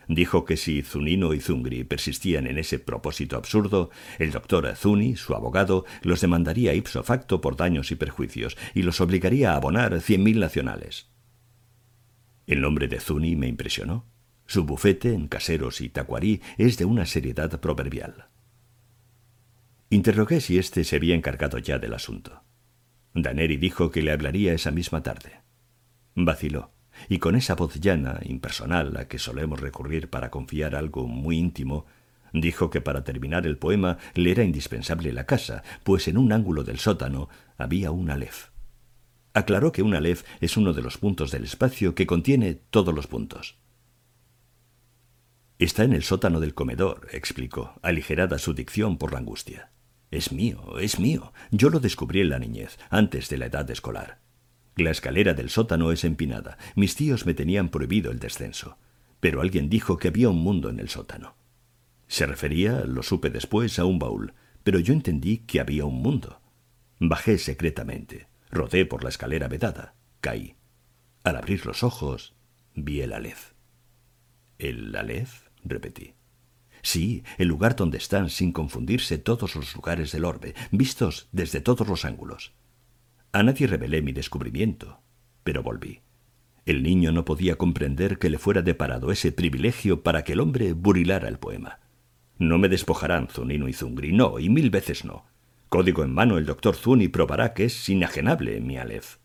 Dijo 0.07 0.45
que 0.45 0.55
si 0.55 0.83
Zunino 0.83 1.33
y 1.33 1.39
Zungri 1.39 1.83
persistían 1.83 2.45
en 2.45 2.59
ese 2.59 2.77
propósito 2.77 3.37
absurdo, 3.37 3.89
el 4.19 4.31
doctor 4.31 4.71
Zuni, 4.75 5.15
su 5.15 5.33
abogado, 5.33 5.85
los 6.03 6.21
demandaría 6.21 6.75
ipso 6.75 7.03
facto 7.03 7.41
por 7.41 7.57
daños 7.57 7.91
y 7.91 7.95
perjuicios 7.95 8.55
y 8.75 8.83
los 8.83 9.01
obligaría 9.01 9.53
a 9.53 9.55
abonar 9.55 9.99
cien 10.01 10.23
mil 10.23 10.39
nacionales. 10.39 11.09
El 12.45 12.61
nombre 12.61 12.87
de 12.87 12.99
Zuni 12.99 13.35
me 13.35 13.47
impresionó. 13.47 14.05
Su 14.45 14.63
bufete 14.63 15.13
en 15.13 15.27
caseros 15.27 15.81
y 15.81 15.89
tacuarí 15.89 16.41
es 16.59 16.77
de 16.77 16.85
una 16.85 17.07
seriedad 17.07 17.59
proverbial. 17.59 18.27
Interrogué 19.95 20.41
si 20.41 20.57
éste 20.57 20.83
se 20.83 20.97
había 20.97 21.15
encargado 21.15 21.57
ya 21.57 21.79
del 21.79 21.93
asunto. 21.93 22.43
Daneri 23.13 23.55
dijo 23.55 23.91
que 23.91 24.01
le 24.01 24.11
hablaría 24.11 24.51
esa 24.51 24.69
misma 24.69 25.03
tarde. 25.03 25.39
Vaciló, 26.15 26.73
y 27.07 27.19
con 27.19 27.37
esa 27.37 27.55
voz 27.55 27.79
llana, 27.79 28.19
impersonal, 28.25 28.97
a 28.97 29.07
que 29.07 29.19
solemos 29.19 29.61
recurrir 29.61 30.09
para 30.09 30.31
confiar 30.31 30.75
algo 30.75 31.07
muy 31.07 31.37
íntimo, 31.37 31.85
dijo 32.33 32.69
que 32.69 32.81
para 32.81 33.05
terminar 33.05 33.47
el 33.47 33.57
poema 33.57 33.97
le 34.15 34.31
era 34.31 34.43
indispensable 34.43 35.13
la 35.13 35.25
casa, 35.25 35.63
pues 35.85 36.09
en 36.09 36.17
un 36.17 36.33
ángulo 36.33 36.65
del 36.65 36.79
sótano 36.79 37.29
había 37.57 37.91
un 37.91 38.09
alef. 38.09 38.49
Aclaró 39.33 39.71
que 39.71 39.81
un 39.81 39.95
alef 39.95 40.25
es 40.41 40.57
uno 40.57 40.73
de 40.73 40.81
los 40.81 40.97
puntos 40.97 41.31
del 41.31 41.45
espacio 41.45 41.95
que 41.95 42.05
contiene 42.05 42.55
todos 42.55 42.93
los 42.93 43.07
puntos. 43.07 43.55
Está 45.57 45.85
en 45.85 45.93
el 45.93 46.03
sótano 46.03 46.41
del 46.41 46.53
comedor, 46.53 47.07
explicó, 47.13 47.79
aligerada 47.81 48.39
su 48.39 48.53
dicción 48.53 48.97
por 48.97 49.13
la 49.13 49.19
angustia. 49.19 49.71
Es 50.15 50.31
mío, 50.31 50.79
es 50.79 50.97
mío. 50.97 51.33
Yo 51.51 51.69
lo 51.69 51.81
descubrí 51.81 52.21
en 52.21 52.29
la 52.29 52.39
niñez, 52.39 52.79
antes 52.89 53.27
de 53.27 53.37
la 53.37 53.47
edad 53.47 53.69
escolar. 53.69 54.19
La 54.77 54.89
escalera 54.89 55.33
del 55.33 55.49
sótano 55.49 55.91
es 55.91 56.05
empinada. 56.05 56.57
Mis 56.73 56.95
tíos 56.95 57.25
me 57.25 57.33
tenían 57.33 57.67
prohibido 57.67 58.13
el 58.13 58.19
descenso. 58.19 58.77
Pero 59.19 59.41
alguien 59.41 59.69
dijo 59.69 59.97
que 59.97 60.07
había 60.07 60.29
un 60.29 60.37
mundo 60.37 60.69
en 60.69 60.79
el 60.79 60.87
sótano. 60.87 61.35
Se 62.07 62.25
refería, 62.25 62.85
lo 62.85 63.03
supe 63.03 63.29
después, 63.29 63.77
a 63.77 63.83
un 63.83 63.99
baúl, 63.99 64.33
pero 64.63 64.79
yo 64.79 64.93
entendí 64.93 65.39
que 65.39 65.59
había 65.59 65.83
un 65.83 66.01
mundo. 66.01 66.39
Bajé 66.97 67.37
secretamente, 67.37 68.29
rodé 68.49 68.85
por 68.85 69.03
la 69.03 69.09
escalera 69.09 69.49
vedada, 69.49 69.95
caí. 70.21 70.55
Al 71.25 71.35
abrir 71.35 71.65
los 71.65 71.83
ojos, 71.83 72.35
vi 72.73 73.01
el 73.01 73.11
alef. 73.11 73.51
¿El 74.59 74.95
alef? 74.95 75.49
repetí. 75.65 76.14
Sí, 76.85 77.23
el 77.39 77.47
lugar 77.47 77.75
donde 77.75 77.97
están, 77.97 78.29
sin 78.29 78.51
confundirse, 78.51 79.17
todos 79.17 79.55
los 79.55 79.73
lugares 79.73 80.11
del 80.11 80.23
orbe, 80.23 80.53
vistos 80.69 81.27
desde 81.31 81.59
todos 81.59 81.87
los 81.87 82.05
ángulos. 82.05 82.53
A 83.31 83.41
nadie 83.41 83.65
revelé 83.65 84.03
mi 84.03 84.11
descubrimiento, 84.11 85.01
pero 85.43 85.63
volví. 85.63 86.01
El 86.63 86.83
niño 86.83 87.11
no 87.11 87.25
podía 87.25 87.55
comprender 87.55 88.19
que 88.19 88.29
le 88.29 88.37
fuera 88.37 88.61
deparado 88.61 89.11
ese 89.11 89.31
privilegio 89.31 90.03
para 90.03 90.23
que 90.23 90.33
el 90.33 90.39
hombre 90.39 90.73
burilara 90.73 91.27
el 91.27 91.39
poema. 91.39 91.79
No 92.37 92.59
me 92.59 92.69
despojarán 92.69 93.29
Zunino 93.29 93.67
y 93.67 93.73
Zungri, 93.73 94.13
no, 94.13 94.37
y 94.37 94.49
mil 94.49 94.69
veces 94.69 95.05
no. 95.05 95.25
Código 95.69 96.03
en 96.03 96.13
mano, 96.13 96.37
el 96.37 96.45
doctor 96.45 96.75
Zuni 96.75 97.07
probará 97.07 97.55
que 97.55 97.65
es 97.65 97.89
inajenable 97.89 98.61
mi 98.61 98.77
Aleph. 98.77 99.15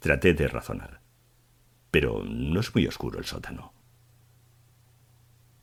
Traté 0.00 0.34
de 0.34 0.48
razonar. 0.48 1.02
Pero 1.92 2.24
no 2.24 2.58
es 2.58 2.74
muy 2.74 2.88
oscuro 2.88 3.20
el 3.20 3.26
sótano. 3.26 3.74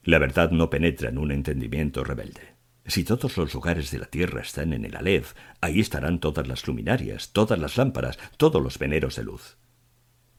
La 0.09 0.17
verdad 0.17 0.49
no 0.49 0.71
penetra 0.71 1.09
en 1.09 1.19
un 1.19 1.31
entendimiento 1.31 2.03
rebelde. 2.03 2.55
Si 2.83 3.03
todos 3.03 3.37
los 3.37 3.53
lugares 3.53 3.91
de 3.91 3.99
la 3.99 4.07
tierra 4.07 4.41
están 4.41 4.73
en 4.73 4.83
el 4.83 4.95
Aleph, 4.95 5.33
ahí 5.61 5.79
estarán 5.79 6.19
todas 6.19 6.47
las 6.47 6.67
luminarias, 6.67 7.31
todas 7.31 7.59
las 7.59 7.77
lámparas, 7.77 8.17
todos 8.37 8.59
los 8.59 8.79
veneros 8.79 9.17
de 9.17 9.23
luz. 9.25 9.59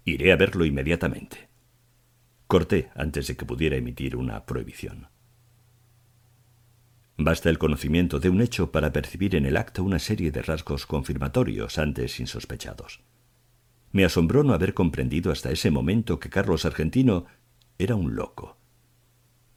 Iré 0.05 0.33
a 0.33 0.37
verlo 0.37 0.65
inmediatamente. 0.65 1.51
Corté 2.49 2.91
antes 2.97 3.29
de 3.29 3.37
que 3.37 3.45
pudiera 3.45 3.77
emitir 3.77 4.17
una 4.17 4.45
prohibición. 4.45 5.07
Basta 7.17 7.49
el 7.49 7.59
conocimiento 7.59 8.19
de 8.19 8.29
un 8.29 8.41
hecho 8.41 8.73
para 8.73 8.93
percibir 8.93 9.37
en 9.37 9.47
el 9.47 9.57
acto 9.57 9.85
una 9.85 10.01
serie 10.01 10.33
de 10.33 10.43
rasgos 10.43 10.85
confirmatorios 10.85 11.79
antes 11.79 12.19
insospechados. 12.19 13.03
Me 13.93 14.05
asombró 14.05 14.43
no 14.43 14.53
haber 14.53 14.75
comprendido 14.75 15.31
hasta 15.31 15.53
ese 15.53 15.71
momento 15.71 16.19
que 16.19 16.29
Carlos 16.29 16.65
Argentino 16.65 17.27
era 17.79 17.95
un 17.95 18.17
loco 18.17 18.60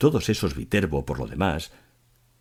todos 0.03 0.27
esos 0.27 0.53
Viterbo, 0.53 1.05
por 1.05 1.17
lo 1.17 1.27
demás, 1.27 1.71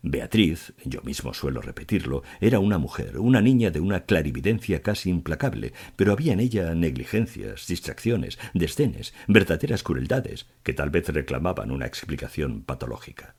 Beatriz, 0.01 0.73
yo 0.83 1.01
mismo 1.01 1.33
suelo 1.33 1.61
repetirlo, 1.61 2.21
era 2.41 2.59
una 2.59 2.77
mujer, 2.77 3.19
una 3.19 3.39
niña 3.39 3.71
de 3.71 3.79
una 3.79 4.01
clarividencia 4.01 4.81
casi 4.81 5.09
implacable, 5.09 5.71
pero 5.95 6.11
había 6.11 6.33
en 6.33 6.41
ella 6.41 6.75
negligencias, 6.75 7.65
distracciones, 7.65 8.37
desdenes, 8.53 9.13
verdaderas 9.29 9.81
crueldades, 9.81 10.45
que 10.63 10.73
tal 10.73 10.89
vez 10.89 11.07
reclamaban 11.07 11.71
una 11.71 11.85
explicación 11.85 12.63
patológica. 12.63 13.37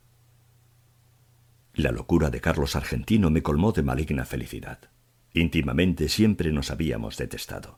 La 1.75 1.91
locura 1.91 2.31
de 2.31 2.41
Carlos 2.41 2.75
Argentino 2.75 3.29
me 3.29 3.43
colmó 3.43 3.73
de 3.73 3.83
maligna 3.83 4.25
felicidad. 4.25 4.89
Íntimamente 5.33 6.09
siempre 6.09 6.51
nos 6.51 6.71
habíamos 6.71 7.15
detestado. 7.17 7.77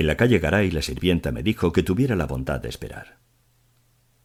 En 0.00 0.06
la 0.06 0.16
calle 0.16 0.38
Garay 0.38 0.70
la 0.70 0.80
sirvienta 0.80 1.30
me 1.30 1.42
dijo 1.42 1.74
que 1.74 1.82
tuviera 1.82 2.16
la 2.16 2.26
bondad 2.26 2.58
de 2.58 2.70
esperar. 2.70 3.18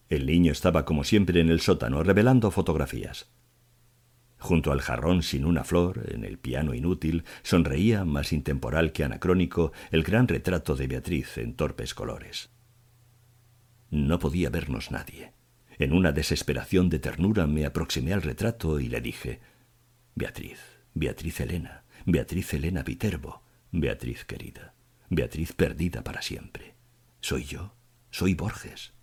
El 0.08 0.26
niño 0.26 0.54
estaba 0.54 0.86
como 0.86 1.04
siempre 1.04 1.42
en 1.42 1.50
el 1.50 1.60
sótano 1.60 2.02
revelando 2.02 2.50
fotografías. 2.50 3.30
Junto 4.38 4.72
al 4.72 4.80
jarrón 4.80 5.22
sin 5.22 5.44
una 5.44 5.66
flor, 5.66 6.06
en 6.14 6.24
el 6.24 6.38
piano 6.38 6.74
inútil, 6.74 7.26
sonreía, 7.44 8.06
más 8.06 8.32
intemporal 8.32 8.94
que 8.94 9.04
anacrónico, 9.04 9.74
el 9.92 10.04
gran 10.04 10.30
retrato 10.30 10.78
de 10.78 10.88
Beatriz 10.88 11.38
en 11.40 11.56
torpes 11.56 11.94
colores. 11.94 12.52
No 13.90 14.18
podía 14.18 14.50
vernos 14.50 14.92
nadie. 14.92 15.34
En 15.78 15.92
una 15.92 16.14
desesperación 16.14 16.88
de 16.88 17.00
ternura 17.00 17.48
me 17.48 17.66
aproximé 17.66 18.14
al 18.14 18.22
retrato 18.22 18.80
y 18.80 18.88
le 18.88 19.02
dije 19.02 19.42
Beatriz, 20.16 20.58
Beatriz 20.94 21.42
Elena, 21.42 21.84
Beatriz 22.06 22.54
Elena 22.54 22.82
Viterbo, 22.82 23.42
Beatriz 23.74 24.24
querida. 24.24 24.75
Beatriz 25.10 25.54
perdida 25.54 26.04
para 26.04 26.22
siempre. 26.22 26.76
Soy 27.22 27.44
yo, 27.44 27.76
soy 28.12 28.34
Borges. 28.34 28.94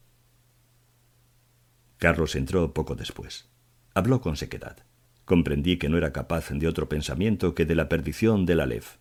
Carlos 1.98 2.34
entró 2.34 2.72
poco 2.74 2.94
después. 2.94 3.48
Habló 3.94 4.20
con 4.20 4.36
sequedad. 4.36 4.78
Comprendí 5.24 5.78
que 5.78 5.88
no 5.88 5.98
era 5.98 6.12
capaz 6.12 6.50
de 6.50 6.66
otro 6.66 6.88
pensamiento 6.88 7.54
que 7.54 7.64
de 7.64 7.74
la 7.74 7.88
perdición 7.88 8.44
del 8.44 8.60
Aleph. 8.60 8.96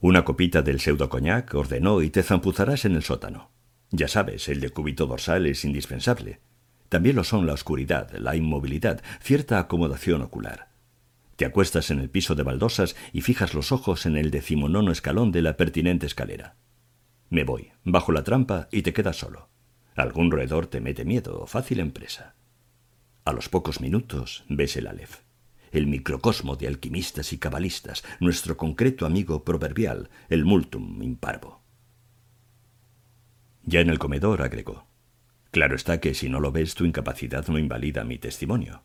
Una 0.00 0.24
copita 0.24 0.62
del 0.62 0.78
pseudo 0.78 1.08
coñac 1.08 1.52
ordenó 1.54 2.02
y 2.02 2.10
te 2.10 2.22
zampuzarás 2.22 2.84
en 2.84 2.94
el 2.94 3.02
sótano. 3.02 3.50
Ya 3.90 4.08
sabes, 4.08 4.48
el 4.48 4.60
decúbito 4.60 5.06
dorsal 5.06 5.46
es 5.46 5.64
indispensable. 5.64 6.40
También 6.88 7.16
lo 7.16 7.24
son 7.24 7.46
la 7.46 7.54
oscuridad, 7.54 8.12
la 8.12 8.36
inmovilidad, 8.36 9.02
cierta 9.20 9.58
acomodación 9.58 10.22
ocular. 10.22 10.68
Te 11.36 11.44
acuestas 11.44 11.90
en 11.90 11.98
el 11.98 12.10
piso 12.10 12.34
de 12.34 12.42
baldosas 12.42 12.96
y 13.12 13.20
fijas 13.20 13.52
los 13.54 13.70
ojos 13.70 14.06
en 14.06 14.16
el 14.16 14.30
decimonono 14.30 14.90
escalón 14.90 15.32
de 15.32 15.42
la 15.42 15.56
pertinente 15.56 16.06
escalera. 16.06 16.56
Me 17.28 17.44
voy, 17.44 17.72
bajo 17.84 18.12
la 18.12 18.24
trampa 18.24 18.68
y 18.72 18.82
te 18.82 18.92
quedas 18.92 19.16
solo. 19.16 19.50
Algún 19.96 20.30
roedor 20.30 20.66
te 20.66 20.80
mete 20.80 21.04
miedo, 21.04 21.46
fácil 21.46 21.80
empresa. 21.80 22.34
A 23.24 23.32
los 23.32 23.48
pocos 23.48 23.80
minutos 23.80 24.44
ves 24.48 24.76
el 24.76 24.86
Aleph, 24.86 25.20
el 25.72 25.86
microcosmo 25.86 26.56
de 26.56 26.68
alquimistas 26.68 27.32
y 27.32 27.38
cabalistas, 27.38 28.04
nuestro 28.20 28.56
concreto 28.56 29.04
amigo 29.04 29.44
proverbial, 29.44 30.10
el 30.28 30.44
multum 30.44 31.02
imparvo. 31.02 31.62
Ya 33.64 33.80
en 33.80 33.90
el 33.90 33.98
comedor 33.98 34.42
agregó. 34.42 34.86
Claro 35.50 35.74
está 35.74 36.00
que 36.00 36.14
si 36.14 36.28
no 36.28 36.40
lo 36.40 36.52
ves 36.52 36.74
tu 36.74 36.84
incapacidad 36.84 37.46
no 37.48 37.58
invalida 37.58 38.04
mi 38.04 38.18
testimonio. 38.18 38.84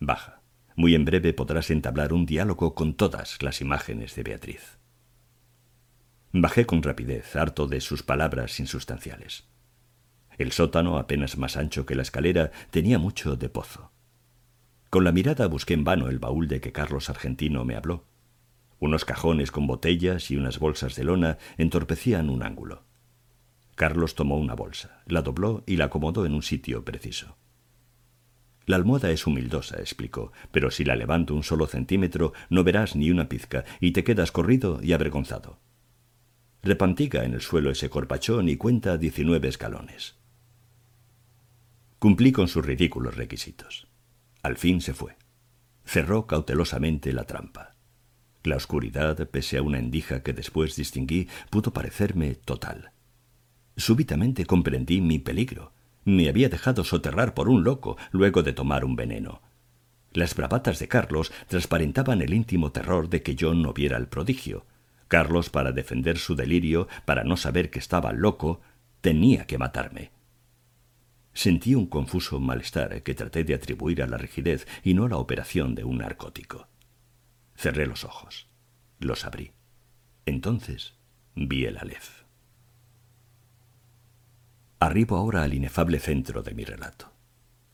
Baja. 0.00 0.35
Muy 0.76 0.94
en 0.94 1.06
breve 1.06 1.32
podrás 1.32 1.70
entablar 1.70 2.12
un 2.12 2.26
diálogo 2.26 2.74
con 2.74 2.94
todas 2.94 3.42
las 3.42 3.62
imágenes 3.62 4.14
de 4.14 4.22
Beatriz. 4.22 4.78
Bajé 6.32 6.66
con 6.66 6.82
rapidez, 6.82 7.34
harto 7.34 7.66
de 7.66 7.80
sus 7.80 8.02
palabras 8.02 8.60
insustanciales. 8.60 9.48
El 10.36 10.52
sótano, 10.52 10.98
apenas 10.98 11.38
más 11.38 11.56
ancho 11.56 11.86
que 11.86 11.94
la 11.94 12.02
escalera, 12.02 12.50
tenía 12.70 12.98
mucho 12.98 13.36
de 13.36 13.48
pozo. 13.48 13.90
Con 14.90 15.04
la 15.04 15.12
mirada 15.12 15.46
busqué 15.46 15.72
en 15.72 15.84
vano 15.84 16.08
el 16.08 16.18
baúl 16.18 16.46
de 16.46 16.60
que 16.60 16.72
Carlos 16.72 17.08
Argentino 17.08 17.64
me 17.64 17.74
habló. 17.74 18.04
Unos 18.78 19.06
cajones 19.06 19.50
con 19.50 19.66
botellas 19.66 20.30
y 20.30 20.36
unas 20.36 20.58
bolsas 20.58 20.94
de 20.94 21.04
lona 21.04 21.38
entorpecían 21.56 22.28
un 22.28 22.42
ángulo. 22.42 22.84
Carlos 23.76 24.14
tomó 24.14 24.36
una 24.36 24.54
bolsa, 24.54 25.02
la 25.06 25.22
dobló 25.22 25.64
y 25.66 25.76
la 25.76 25.86
acomodó 25.86 26.26
en 26.26 26.34
un 26.34 26.42
sitio 26.42 26.84
preciso. 26.84 27.38
La 28.66 28.74
almohada 28.74 29.12
es 29.12 29.26
humildosa, 29.28 29.76
explicó, 29.76 30.32
pero 30.50 30.72
si 30.72 30.84
la 30.84 30.96
levanto 30.96 31.34
un 31.34 31.44
solo 31.44 31.68
centímetro 31.68 32.32
no 32.50 32.64
verás 32.64 32.96
ni 32.96 33.12
una 33.12 33.28
pizca 33.28 33.64
y 33.80 33.92
te 33.92 34.02
quedas 34.02 34.32
corrido 34.32 34.80
y 34.82 34.92
avergonzado. 34.92 35.60
Repantiga 36.64 37.24
en 37.24 37.34
el 37.34 37.42
suelo 37.42 37.70
ese 37.70 37.88
corpachón 37.88 38.48
y 38.48 38.56
cuenta 38.56 38.98
diecinueve 38.98 39.46
escalones. 39.46 40.16
Cumplí 42.00 42.32
con 42.32 42.48
sus 42.48 42.66
ridículos 42.66 43.14
requisitos. 43.14 43.86
Al 44.42 44.56
fin 44.56 44.80
se 44.80 44.94
fue. 44.94 45.16
Cerró 45.84 46.26
cautelosamente 46.26 47.12
la 47.12 47.24
trampa. 47.24 47.76
La 48.42 48.56
oscuridad, 48.56 49.28
pese 49.30 49.58
a 49.58 49.62
una 49.62 49.78
endija 49.78 50.24
que 50.24 50.32
después 50.32 50.74
distinguí, 50.74 51.28
pudo 51.50 51.72
parecerme 51.72 52.34
total. 52.34 52.90
Súbitamente 53.76 54.44
comprendí 54.44 55.00
mi 55.00 55.20
peligro 55.20 55.75
me 56.06 56.28
había 56.28 56.48
dejado 56.48 56.84
soterrar 56.84 57.34
por 57.34 57.48
un 57.48 57.64
loco 57.64 57.98
luego 58.12 58.42
de 58.42 58.52
tomar 58.52 58.84
un 58.84 58.96
veneno. 58.96 59.42
Las 60.12 60.34
bravatas 60.34 60.78
de 60.78 60.88
Carlos 60.88 61.32
transparentaban 61.48 62.22
el 62.22 62.32
íntimo 62.32 62.72
terror 62.72 63.10
de 63.10 63.22
que 63.22 63.34
yo 63.34 63.52
no 63.52 63.74
viera 63.74 63.98
el 63.98 64.06
prodigio. 64.06 64.64
Carlos, 65.08 65.50
para 65.50 65.72
defender 65.72 66.18
su 66.18 66.36
delirio, 66.36 66.88
para 67.04 67.24
no 67.24 67.36
saber 67.36 67.70
que 67.70 67.80
estaba 67.80 68.12
loco, 68.12 68.60
tenía 69.00 69.46
que 69.46 69.58
matarme. 69.58 70.12
Sentí 71.34 71.74
un 71.74 71.86
confuso 71.86 72.40
malestar 72.40 73.02
que 73.02 73.14
traté 73.14 73.44
de 73.44 73.54
atribuir 73.54 74.00
a 74.00 74.06
la 74.06 74.16
rigidez 74.16 74.66
y 74.84 74.94
no 74.94 75.04
a 75.04 75.08
la 75.08 75.18
operación 75.18 75.74
de 75.74 75.84
un 75.84 75.98
narcótico. 75.98 76.68
Cerré 77.56 77.86
los 77.86 78.04
ojos. 78.04 78.48
Los 79.00 79.24
abrí. 79.26 79.52
Entonces 80.24 80.94
vi 81.34 81.66
el 81.66 81.78
Aleph. 81.78 82.25
Arribo 84.78 85.16
ahora 85.16 85.42
al 85.42 85.54
inefable 85.54 85.98
centro 86.00 86.42
de 86.42 86.52
mi 86.52 86.64
relato. 86.64 87.10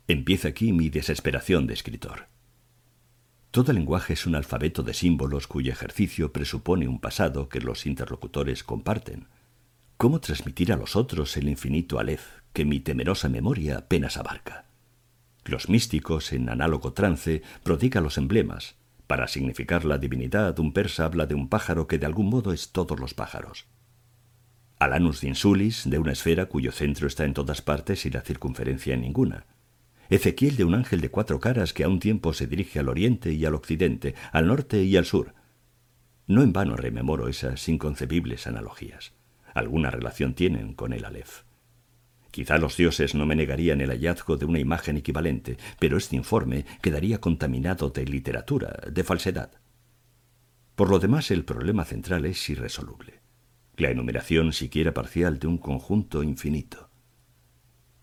Empieza 0.06 0.48
aquí 0.48 0.72
mi 0.72 0.88
desesperación 0.88 1.66
de 1.66 1.74
escritor. 1.74 2.28
Todo 3.50 3.72
lenguaje 3.72 4.12
es 4.12 4.24
un 4.24 4.36
alfabeto 4.36 4.84
de 4.84 4.94
símbolos 4.94 5.48
cuyo 5.48 5.72
ejercicio 5.72 6.32
presupone 6.32 6.86
un 6.86 7.00
pasado 7.00 7.48
que 7.48 7.60
los 7.60 7.86
interlocutores 7.86 8.62
comparten. 8.62 9.26
¿Cómo 9.96 10.20
transmitir 10.20 10.72
a 10.72 10.76
los 10.76 10.94
otros 10.94 11.36
el 11.36 11.48
infinito 11.48 11.98
Aleph 11.98 12.24
que 12.52 12.64
mi 12.64 12.78
temerosa 12.78 13.28
memoria 13.28 13.78
apenas 13.78 14.16
abarca? 14.16 14.66
Los 15.44 15.68
místicos, 15.68 16.32
en 16.32 16.48
análogo 16.48 16.92
trance, 16.92 17.42
prodigan 17.64 18.04
los 18.04 18.16
emblemas. 18.16 18.76
Para 19.08 19.26
significar 19.26 19.84
la 19.84 19.98
divinidad, 19.98 20.56
un 20.60 20.72
persa 20.72 21.04
habla 21.04 21.26
de 21.26 21.34
un 21.34 21.48
pájaro 21.48 21.88
que 21.88 21.98
de 21.98 22.06
algún 22.06 22.30
modo 22.30 22.52
es 22.52 22.70
todos 22.70 23.00
los 23.00 23.12
pájaros. 23.12 23.66
Alanus 24.82 25.20
de 25.20 25.28
insulis, 25.28 25.88
de 25.88 26.00
una 26.00 26.10
esfera 26.10 26.46
cuyo 26.46 26.72
centro 26.72 27.06
está 27.06 27.24
en 27.24 27.34
todas 27.34 27.62
partes 27.62 28.04
y 28.04 28.10
la 28.10 28.20
circunferencia 28.20 28.94
en 28.94 29.02
ninguna. 29.02 29.46
Ezequiel 30.10 30.56
de 30.56 30.64
un 30.64 30.74
ángel 30.74 31.00
de 31.00 31.08
cuatro 31.08 31.38
caras 31.38 31.72
que 31.72 31.84
a 31.84 31.88
un 31.88 32.00
tiempo 32.00 32.32
se 32.32 32.48
dirige 32.48 32.80
al 32.80 32.88
oriente 32.88 33.32
y 33.32 33.44
al 33.44 33.54
occidente, 33.54 34.16
al 34.32 34.48
norte 34.48 34.82
y 34.82 34.96
al 34.96 35.04
sur. 35.04 35.34
No 36.26 36.42
en 36.42 36.52
vano 36.52 36.74
rememoro 36.74 37.28
esas 37.28 37.68
inconcebibles 37.68 38.48
analogías. 38.48 39.12
Alguna 39.54 39.90
relación 39.90 40.34
tienen 40.34 40.74
con 40.74 40.92
el 40.92 41.04
Aleph. 41.04 41.42
Quizá 42.32 42.58
los 42.58 42.76
dioses 42.76 43.14
no 43.14 43.24
me 43.24 43.36
negarían 43.36 43.80
el 43.82 43.90
hallazgo 43.90 44.36
de 44.36 44.46
una 44.46 44.58
imagen 44.58 44.96
equivalente, 44.96 45.58
pero 45.78 45.96
este 45.96 46.16
informe 46.16 46.66
quedaría 46.80 47.20
contaminado 47.20 47.90
de 47.90 48.04
literatura, 48.04 48.80
de 48.90 49.04
falsedad. 49.04 49.52
Por 50.74 50.90
lo 50.90 50.98
demás, 50.98 51.30
el 51.30 51.44
problema 51.44 51.84
central 51.84 52.24
es 52.24 52.50
irresoluble 52.50 53.21
la 53.76 53.90
enumeración 53.90 54.52
siquiera 54.52 54.92
parcial 54.94 55.38
de 55.38 55.46
un 55.46 55.58
conjunto 55.58 56.22
infinito. 56.22 56.90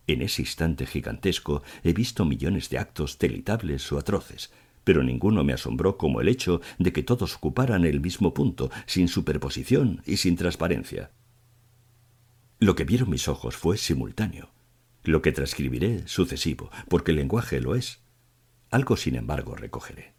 En 0.08 0.22
ese 0.22 0.42
instante 0.42 0.86
gigantesco 0.86 1.62
he 1.84 1.94
visto 1.94 2.26
millones 2.26 2.70
de 2.70 2.80
actos 2.80 3.20
delitables 3.20 3.92
o 3.92 4.00
atroces, 4.00 4.52
pero 4.84 5.04
ninguno 5.04 5.44
me 5.44 5.54
asombró 5.54 5.98
como 5.98 6.20
el 6.20 6.28
hecho 6.28 6.62
de 6.80 6.92
que 6.92 7.04
todos 7.04 7.36
ocuparan 7.36 7.86
el 7.86 8.02
mismo 8.02 8.34
punto, 8.34 8.72
sin 8.88 9.08
superposición 9.08 10.02
y 10.06 10.18
sin 10.18 10.36
transparencia. 10.36 11.12
Lo 12.58 12.76
que 12.76 12.86
vieron 12.86 13.10
mis 13.10 13.28
ojos 13.28 13.56
fue 13.56 13.78
simultáneo. 13.78 14.50
Lo 15.04 15.22
que 15.22 15.32
transcribiré 15.32 16.08
sucesivo, 16.08 16.72
porque 16.90 17.12
el 17.12 17.18
lenguaje 17.18 17.62
lo 17.62 17.76
es. 17.76 18.00
Algo, 18.72 18.98
sin 18.98 19.16
embargo, 19.16 19.56
recogeré. 19.56 20.14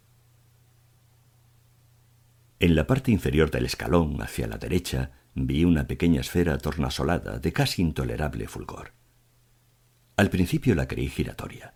En 2.59 2.75
la 2.75 2.87
parte 2.87 3.11
inferior 3.11 3.51
del 3.51 3.65
escalón, 3.65 4.21
hacia 4.21 4.47
la 4.47 4.57
derecha, 4.57 5.11
vi 5.35 5.63
una 5.63 5.87
pequeña 5.87 6.21
esfera 6.21 6.57
tornasolada 6.57 7.39
de 7.39 7.53
casi 7.53 7.81
intolerable 7.81 8.47
fulgor. 8.47 8.93
Al 10.17 10.29
principio 10.29 10.75
la 10.75 10.87
creí 10.87 11.09
giratoria. 11.09 11.73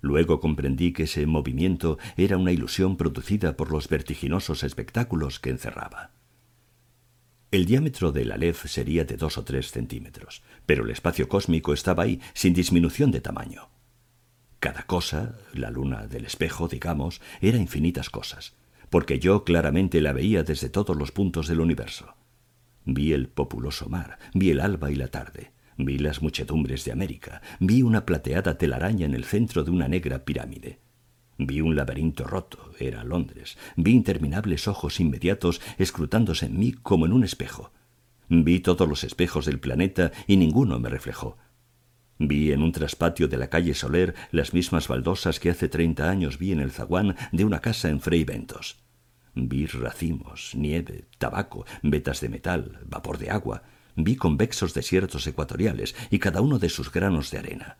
Luego 0.00 0.40
comprendí 0.40 0.92
que 0.92 1.04
ese 1.04 1.26
movimiento 1.26 1.98
era 2.16 2.36
una 2.36 2.52
ilusión 2.52 2.96
producida 2.96 3.56
por 3.56 3.70
los 3.70 3.88
vertiginosos 3.88 4.62
espectáculos 4.62 5.40
que 5.40 5.50
encerraba. 5.50 6.12
El 7.50 7.64
diámetro 7.64 8.12
del 8.12 8.32
Aleph 8.32 8.66
sería 8.66 9.04
de 9.04 9.16
dos 9.16 9.38
o 9.38 9.44
tres 9.44 9.70
centímetros, 9.70 10.42
pero 10.66 10.84
el 10.84 10.90
espacio 10.90 11.28
cósmico 11.28 11.72
estaba 11.72 12.02
ahí, 12.02 12.20
sin 12.34 12.54
disminución 12.54 13.10
de 13.12 13.20
tamaño. 13.20 13.68
Cada 14.58 14.82
cosa, 14.82 15.38
la 15.54 15.70
luna 15.70 16.06
del 16.06 16.24
espejo, 16.24 16.68
digamos, 16.68 17.20
era 17.40 17.56
infinitas 17.56 18.10
cosas, 18.10 18.54
porque 18.90 19.18
yo 19.18 19.44
claramente 19.44 20.00
la 20.00 20.12
veía 20.12 20.42
desde 20.42 20.68
todos 20.68 20.96
los 20.96 21.12
puntos 21.12 21.46
del 21.46 21.60
universo. 21.60 22.14
Vi 22.86 23.12
el 23.12 23.28
populoso 23.28 23.88
mar, 23.88 24.18
vi 24.32 24.50
el 24.50 24.60
alba 24.60 24.92
y 24.92 24.94
la 24.94 25.08
tarde, 25.08 25.50
vi 25.76 25.98
las 25.98 26.22
muchedumbres 26.22 26.84
de 26.84 26.92
América, 26.92 27.42
vi 27.58 27.82
una 27.82 28.06
plateada 28.06 28.58
telaraña 28.58 29.06
en 29.06 29.14
el 29.14 29.24
centro 29.24 29.64
de 29.64 29.72
una 29.72 29.88
negra 29.88 30.24
pirámide. 30.24 30.78
Vi 31.36 31.60
un 31.60 31.74
laberinto 31.74 32.24
roto, 32.24 32.70
era 32.78 33.02
Londres, 33.02 33.58
vi 33.74 33.90
interminables 33.90 34.68
ojos 34.68 35.00
inmediatos 35.00 35.60
escrutándose 35.78 36.46
en 36.46 36.60
mí 36.60 36.72
como 36.72 37.06
en 37.06 37.12
un 37.12 37.24
espejo. 37.24 37.72
Vi 38.28 38.60
todos 38.60 38.88
los 38.88 39.02
espejos 39.02 39.46
del 39.46 39.58
planeta 39.58 40.12
y 40.28 40.36
ninguno 40.36 40.78
me 40.78 40.88
reflejó. 40.88 41.36
Vi 42.18 42.52
en 42.52 42.62
un 42.62 42.70
traspatio 42.70 43.26
de 43.26 43.36
la 43.36 43.50
calle 43.50 43.74
Soler 43.74 44.14
las 44.30 44.54
mismas 44.54 44.86
baldosas 44.86 45.40
que 45.40 45.50
hace 45.50 45.68
treinta 45.68 46.08
años 46.08 46.38
vi 46.38 46.52
en 46.52 46.60
el 46.60 46.70
zaguán 46.70 47.16
de 47.32 47.44
una 47.44 47.60
casa 47.60 47.90
en 47.90 48.00
Frei 48.00 48.22
Ventos. 48.22 48.85
Vi 49.38 49.66
racimos, 49.66 50.54
nieve, 50.54 51.04
tabaco, 51.18 51.66
vetas 51.82 52.22
de 52.22 52.30
metal, 52.30 52.80
vapor 52.86 53.18
de 53.18 53.28
agua. 53.28 53.64
Vi 53.94 54.16
convexos 54.16 54.72
desiertos 54.72 55.26
ecuatoriales 55.26 55.94
y 56.10 56.18
cada 56.18 56.40
uno 56.40 56.58
de 56.58 56.70
sus 56.70 56.90
granos 56.90 57.30
de 57.30 57.38
arena. 57.38 57.76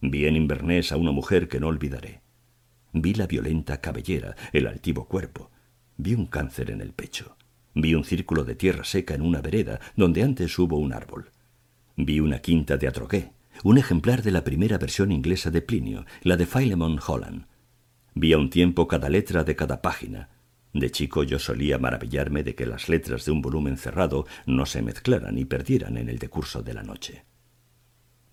Vi 0.00 0.26
en 0.26 0.36
Inverness 0.36 0.92
a 0.92 0.96
una 0.96 1.10
mujer 1.10 1.48
que 1.48 1.58
no 1.58 1.66
olvidaré. 1.66 2.20
Vi 2.92 3.14
la 3.14 3.26
violenta 3.26 3.80
cabellera, 3.80 4.36
el 4.52 4.68
altivo 4.68 5.08
cuerpo. 5.08 5.50
Vi 5.96 6.14
un 6.14 6.26
cáncer 6.26 6.70
en 6.70 6.80
el 6.80 6.92
pecho. 6.92 7.36
Vi 7.74 7.96
un 7.96 8.04
círculo 8.04 8.44
de 8.44 8.54
tierra 8.54 8.84
seca 8.84 9.14
en 9.14 9.22
una 9.22 9.40
vereda 9.40 9.80
donde 9.96 10.22
antes 10.22 10.56
hubo 10.56 10.78
un 10.78 10.92
árbol. 10.92 11.32
Vi 11.96 12.20
una 12.20 12.38
quinta 12.38 12.76
de 12.76 12.86
Atrogué, 12.86 13.32
un 13.64 13.78
ejemplar 13.78 14.22
de 14.22 14.30
la 14.30 14.44
primera 14.44 14.78
versión 14.78 15.10
inglesa 15.10 15.50
de 15.50 15.62
Plinio, 15.62 16.06
la 16.22 16.36
de 16.36 16.46
Philemon 16.46 17.00
Holland. 17.04 17.46
Vi 18.14 18.32
a 18.32 18.38
un 18.38 18.50
tiempo 18.50 18.86
cada 18.86 19.08
letra 19.08 19.42
de 19.42 19.56
cada 19.56 19.82
página, 19.82 20.28
De 20.76 20.90
chico 20.90 21.22
yo 21.22 21.38
solía 21.38 21.78
maravillarme 21.78 22.42
de 22.42 22.54
que 22.54 22.66
las 22.66 22.90
letras 22.90 23.24
de 23.24 23.30
un 23.30 23.40
volumen 23.40 23.78
cerrado 23.78 24.26
no 24.44 24.66
se 24.66 24.82
mezclaran 24.82 25.38
y 25.38 25.46
perdieran 25.46 25.96
en 25.96 26.10
el 26.10 26.18
decurso 26.18 26.62
de 26.62 26.74
la 26.74 26.82
noche. 26.82 27.24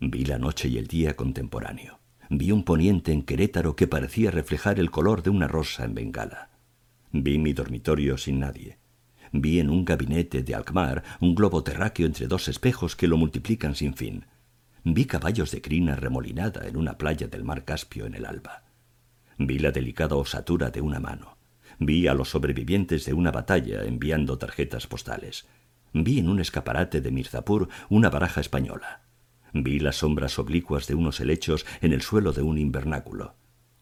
Vi 0.02 0.26
la 0.26 0.38
noche 0.40 0.68
y 0.68 0.78
el 0.78 0.88
día 0.88 1.16
contemporáneo. 1.16 2.02
Vi 2.30 2.52
un 2.52 2.66
poniente 2.66 3.14
en 3.14 3.22
Querétaro 3.22 3.78
que 3.78 3.88
parecía 3.88 4.30
reflejar 4.30 4.78
el 4.78 4.92
color 4.92 5.24
de 5.24 5.30
una 5.30 5.48
rosa 5.48 5.86
en 5.86 5.94
Bengala. 5.94 6.50
Vi 7.14 7.38
mi 7.38 7.54
dormitorio 7.54 8.18
sin 8.18 8.42
nadie. 8.42 8.78
Vi 9.32 9.62
en 9.62 9.70
un 9.70 9.86
gabinete 9.86 10.44
de 10.44 10.54
Alkmaar 10.54 11.02
un 11.22 11.36
globo 11.36 11.64
terráqueo 11.64 12.06
entre 12.06 12.28
dos 12.28 12.50
espejos 12.50 12.98
que 12.98 13.08
lo 13.08 13.16
multiplican 13.16 13.74
sin 13.74 13.94
fin. 13.94 14.26
Vi 14.84 15.06
caballos 15.06 15.50
de 15.52 15.62
crina 15.62 15.96
remolinada 15.96 16.68
en 16.68 16.76
una 16.76 16.98
playa 16.98 17.28
del 17.28 17.46
mar 17.46 17.64
Caspio 17.64 18.06
en 18.06 18.16
el 18.16 18.26
alba. 18.26 18.66
Vi 19.38 19.60
la 19.60 19.72
delicada 19.72 20.18
osatura 20.18 20.72
de 20.72 20.82
una 20.82 21.00
mano. 21.00 21.38
Vi 21.80 22.08
a 22.08 22.14
los 22.14 22.30
sobrevivientes 22.30 23.06
de 23.06 23.14
una 23.14 23.32
batalla 23.32 23.84
enviando 23.84 24.38
tarjetas 24.38 24.88
postales. 24.88 25.48
Vi 25.94 26.20
en 26.20 26.30
un 26.30 26.40
escaparate 26.40 27.02
de 27.02 27.12
Mirzapur 27.12 27.70
una 27.90 28.10
baraja 28.10 28.42
española. 28.42 29.02
Vi 29.54 29.80
las 29.80 29.98
sombras 29.98 30.40
oblicuas 30.40 30.88
de 30.88 30.96
unos 30.96 31.20
helechos 31.20 31.66
en 31.82 31.94
el 31.94 32.02
suelo 32.02 32.34
de 32.34 32.42
un 32.42 32.58
invernáculo. 32.58 33.36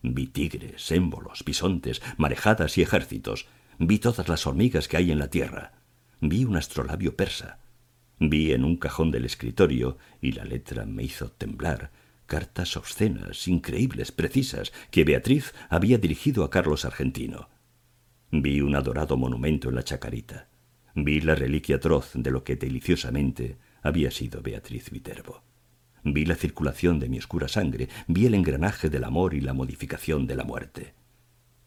Vi 0.04 0.28
tigres, 0.28 0.92
émbolos, 0.92 1.44
bisontes, 1.46 2.02
marejadas 2.18 2.78
y 2.78 2.82
ejércitos. 2.82 3.48
Vi 3.78 4.00
todas 4.00 4.28
las 4.28 4.46
hormigas 4.48 4.88
que 4.88 4.98
hay 4.98 5.12
en 5.12 5.20
la 5.20 5.30
tierra. 5.30 5.74
Vi 6.20 6.44
un 6.44 6.58
astrolabio 6.58 7.16
persa. 7.16 7.60
Vi 8.20 8.52
en 8.52 8.64
un 8.64 8.78
cajón 8.78 9.12
del 9.12 9.26
escritorio, 9.26 9.98
y 10.22 10.34
la 10.34 10.44
letra 10.44 10.86
me 10.86 11.04
hizo 11.04 11.32
temblar, 11.32 11.92
cartas 12.28 12.78
obscenas, 12.78 13.48
increíbles, 13.48 14.12
precisas, 14.12 14.72
que 14.92 15.04
Beatriz 15.04 15.54
había 15.70 15.98
dirigido 15.98 16.44
a 16.44 16.50
Carlos 16.50 16.86
Argentino. 16.86 17.50
Vi 18.32 18.62
un 18.62 18.76
adorado 18.76 19.18
monumento 19.18 19.68
en 19.68 19.76
la 19.76 19.84
chacarita. 19.84 20.48
Vi 20.96 21.20
la 21.20 21.36
reliquia 21.36 21.76
atroz 21.76 22.12
de 22.14 22.32
lo 22.32 22.46
que 22.46 22.56
deliciosamente 22.56 23.58
había 23.82 24.10
sido 24.10 24.42
Beatriz 24.42 24.90
Viterbo. 24.90 25.44
Vi 26.06 26.26
la 26.26 26.36
circulación 26.36 27.00
de 27.00 27.10
mi 27.10 27.20
oscura 27.20 27.50
sangre, 27.50 27.90
vi 28.08 28.26
el 28.26 28.34
engranaje 28.34 28.90
del 28.90 29.04
amor 29.04 29.34
y 29.34 29.42
la 29.42 29.54
modificación 29.54 30.28
de 30.28 30.36
la 30.38 30.46
muerte. 30.46 30.94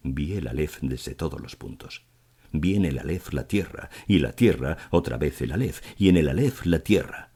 Vi 0.02 0.32
el 0.32 0.48
Aleph 0.48 0.78
desde 0.80 1.14
todos 1.14 1.38
los 1.38 1.54
puntos. 1.54 2.06
Vi 2.50 2.76
en 2.76 2.86
el 2.86 2.98
Aleph 2.98 3.34
la 3.34 3.46
tierra, 3.46 3.90
y 4.06 4.20
la 4.20 4.32
tierra 4.32 4.78
otra 4.90 5.18
vez 5.18 5.42
el 5.42 5.52
Aleph, 5.52 5.82
y 5.98 6.08
en 6.08 6.16
el 6.16 6.30
Aleph 6.30 6.64
la 6.64 6.78
tierra. 6.78 7.30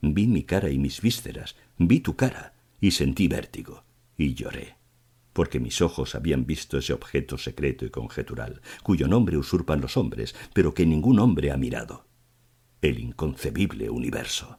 Vi 0.00 0.26
mi 0.26 0.42
cara 0.42 0.68
y 0.68 0.78
mis 0.78 1.00
vísceras, 1.00 1.54
vi 1.78 2.00
tu 2.00 2.16
cara, 2.16 2.54
y 2.80 2.90
sentí 2.90 3.28
vértigo, 3.28 3.84
y 4.18 4.34
lloré, 4.34 4.76
porque 5.34 5.60
mis 5.60 5.82
ojos 5.82 6.14
habían 6.14 6.46
visto 6.46 6.78
ese 6.78 6.94
objeto 6.94 7.36
secreto 7.36 7.84
y 7.84 7.90
conjetural, 7.90 8.62
cuyo 8.82 9.06
nombre 9.08 9.36
usurpan 9.36 9.82
los 9.82 9.98
hombres, 9.98 10.34
pero 10.54 10.72
que 10.72 10.86
ningún 10.86 11.18
hombre 11.18 11.50
ha 11.50 11.58
mirado. 11.58 12.06
El 12.80 12.98
inconcebible 13.00 13.90
universo. 13.90 14.58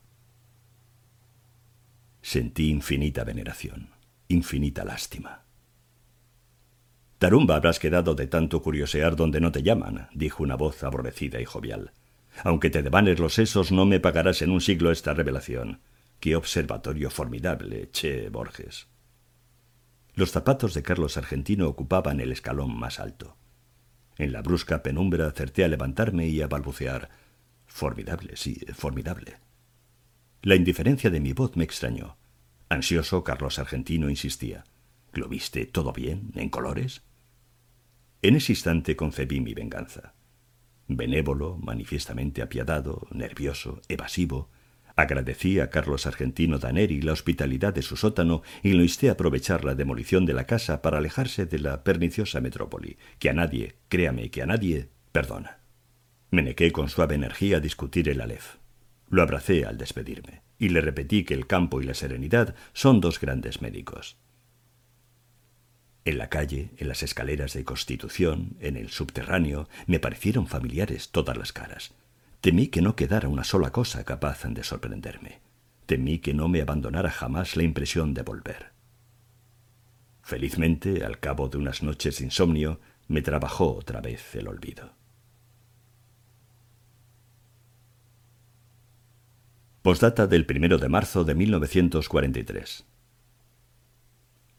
Sentí 2.21 2.69
infinita 2.69 3.23
veneración, 3.23 3.89
infinita 4.27 4.83
lástima. 4.83 5.45
Tarumba 7.19 7.55
habrás 7.55 7.79
quedado 7.79 8.13
de 8.13 8.27
tanto 8.27 8.61
curiosear 8.61 9.15
donde 9.15 9.39
no 9.39 9.51
te 9.51 9.63
llaman, 9.63 10.09
dijo 10.13 10.43
una 10.43 10.55
voz 10.55 10.83
aborrecida 10.83 11.39
y 11.39 11.45
jovial. 11.45 11.93
Aunque 12.43 12.69
te 12.69 12.83
devanes 12.83 13.19
los 13.19 13.33
sesos, 13.33 13.71
no 13.71 13.85
me 13.85 14.01
pagarás 14.01 14.41
en 14.41 14.51
un 14.51 14.59
siglo 14.59 14.91
esta 14.91 15.13
revelación. 15.13 15.79
Qué 16.19 16.35
observatorio 16.35 17.09
formidable, 17.09 17.89
Che 17.91 18.27
Borges. 18.29 18.88
Los 20.15 20.32
zapatos 20.32 20.73
de 20.73 20.82
Carlos 20.82 21.17
Argentino 21.17 21.67
ocupaban 21.67 22.21
el 22.21 22.32
escalón 22.32 22.78
más 22.80 23.01
alto. 23.01 23.36
En 24.17 24.32
la 24.32 24.41
brusca 24.41 24.82
penumbra 24.82 25.28
acerté 25.28 25.65
a 25.65 25.67
levantarme 25.67 26.28
y 26.28 26.41
a 26.41 26.47
balbucear. 26.47 27.10
Formidable, 27.65 28.38
sí, 28.38 28.62
formidable. 28.73 29.38
La 30.41 30.56
indiferencia 30.56 31.10
de 31.10 31.19
mi 31.19 31.34
voz 31.34 31.58
me 31.58 31.65
extrañó. 31.65 32.15
Ansioso, 32.69 33.25
Carlos 33.25 33.60
Argentino 33.60 34.10
insistía. 34.10 34.63
¿Lo 35.12 35.28
viste 35.28 35.65
todo 35.65 35.91
bien, 35.91 36.32
en 36.36 36.49
colores? 36.49 37.01
En 38.21 38.38
ese 38.38 38.54
instante 38.54 38.95
concebí 38.95 39.41
mi 39.41 39.54
venganza. 39.54 40.13
Benévolo, 40.88 41.58
manifiestamente 41.58 42.41
apiadado, 42.41 43.06
nervioso, 43.12 43.82
evasivo, 43.89 44.49
agradecí 44.95 45.60
a 45.60 45.69
Carlos 45.69 46.05
Argentino 46.05 46.58
Daneri 46.58 47.01
la 47.01 47.13
hospitalidad 47.13 47.73
de 47.73 47.81
su 47.81 47.97
sótano 47.97 48.41
y 48.63 48.73
lo 48.73 48.84
insté 48.84 49.10
a 49.10 49.13
aprovechar 49.13 49.65
la 49.65 49.75
demolición 49.75 50.25
de 50.25 50.34
la 50.34 50.45
casa 50.45 50.81
para 50.81 50.97
alejarse 50.97 51.45
de 51.45 51.60
la 51.60 51.84
perniciosa 51.84 52.41
metrópoli, 52.41 52.97
que 53.19 53.29
a 53.29 53.34
nadie, 53.34 53.75
créame 53.89 54.29
que 54.31 54.41
a 54.41 54.45
nadie, 54.45 54.89
perdona. 55.12 55.60
Me 56.31 56.41
nequé 56.41 56.71
con 56.71 56.89
suave 56.89 57.15
energía 57.15 57.58
a 57.58 57.62
discutir 57.62 58.10
el 58.10 58.21
Aleph. 58.21 58.55
Lo 59.10 59.21
abracé 59.21 59.65
al 59.65 59.77
despedirme 59.77 60.41
y 60.58 60.69
le 60.69 60.81
repetí 60.81 61.23
que 61.23 61.34
el 61.34 61.47
campo 61.47 61.81
y 61.81 61.86
la 61.86 61.93
serenidad 61.93 62.55
son 62.73 63.01
dos 63.01 63.19
grandes 63.19 63.62
médicos. 63.62 64.17
En 66.05 66.17
la 66.17 66.29
calle, 66.29 66.71
en 66.77 66.88
las 66.88 67.03
escaleras 67.03 67.53
de 67.53 67.63
Constitución, 67.63 68.58
en 68.60 68.77
el 68.77 68.89
subterráneo, 68.89 69.67
me 69.88 69.99
parecieron 69.99 70.47
familiares 70.47 71.10
todas 71.10 71.36
las 71.36 71.51
caras. 71.51 71.93
Temí 72.45 72.67
que 72.67 72.84
no 72.84 72.95
quedara 72.95 73.27
una 73.27 73.43
sola 73.43 73.71
cosa 73.71 74.03
capaz 74.03 74.43
de 74.43 74.63
sorprenderme. 74.63 75.41
Temí 75.88 76.19
que 76.19 76.36
no 76.36 76.47
me 76.47 76.62
abandonara 76.62 77.10
jamás 77.10 77.55
la 77.55 77.63
impresión 77.63 78.13
de 78.13 78.21
volver. 78.21 78.71
Felizmente, 80.21 81.03
al 81.03 81.19
cabo 81.19 81.49
de 81.49 81.58
unas 81.58 81.81
noches 81.81 82.19
de 82.19 82.25
insomnio, 82.25 82.79
me 83.08 83.23
trabajó 83.23 83.75
otra 83.75 83.99
vez 83.99 84.36
el 84.36 84.47
olvido. 84.47 84.93
Postdata 89.81 90.27
del 90.27 90.45
primero 90.45 90.77
de 90.77 90.88
marzo 90.88 91.23
de 91.23 91.34
1943. 91.34 92.86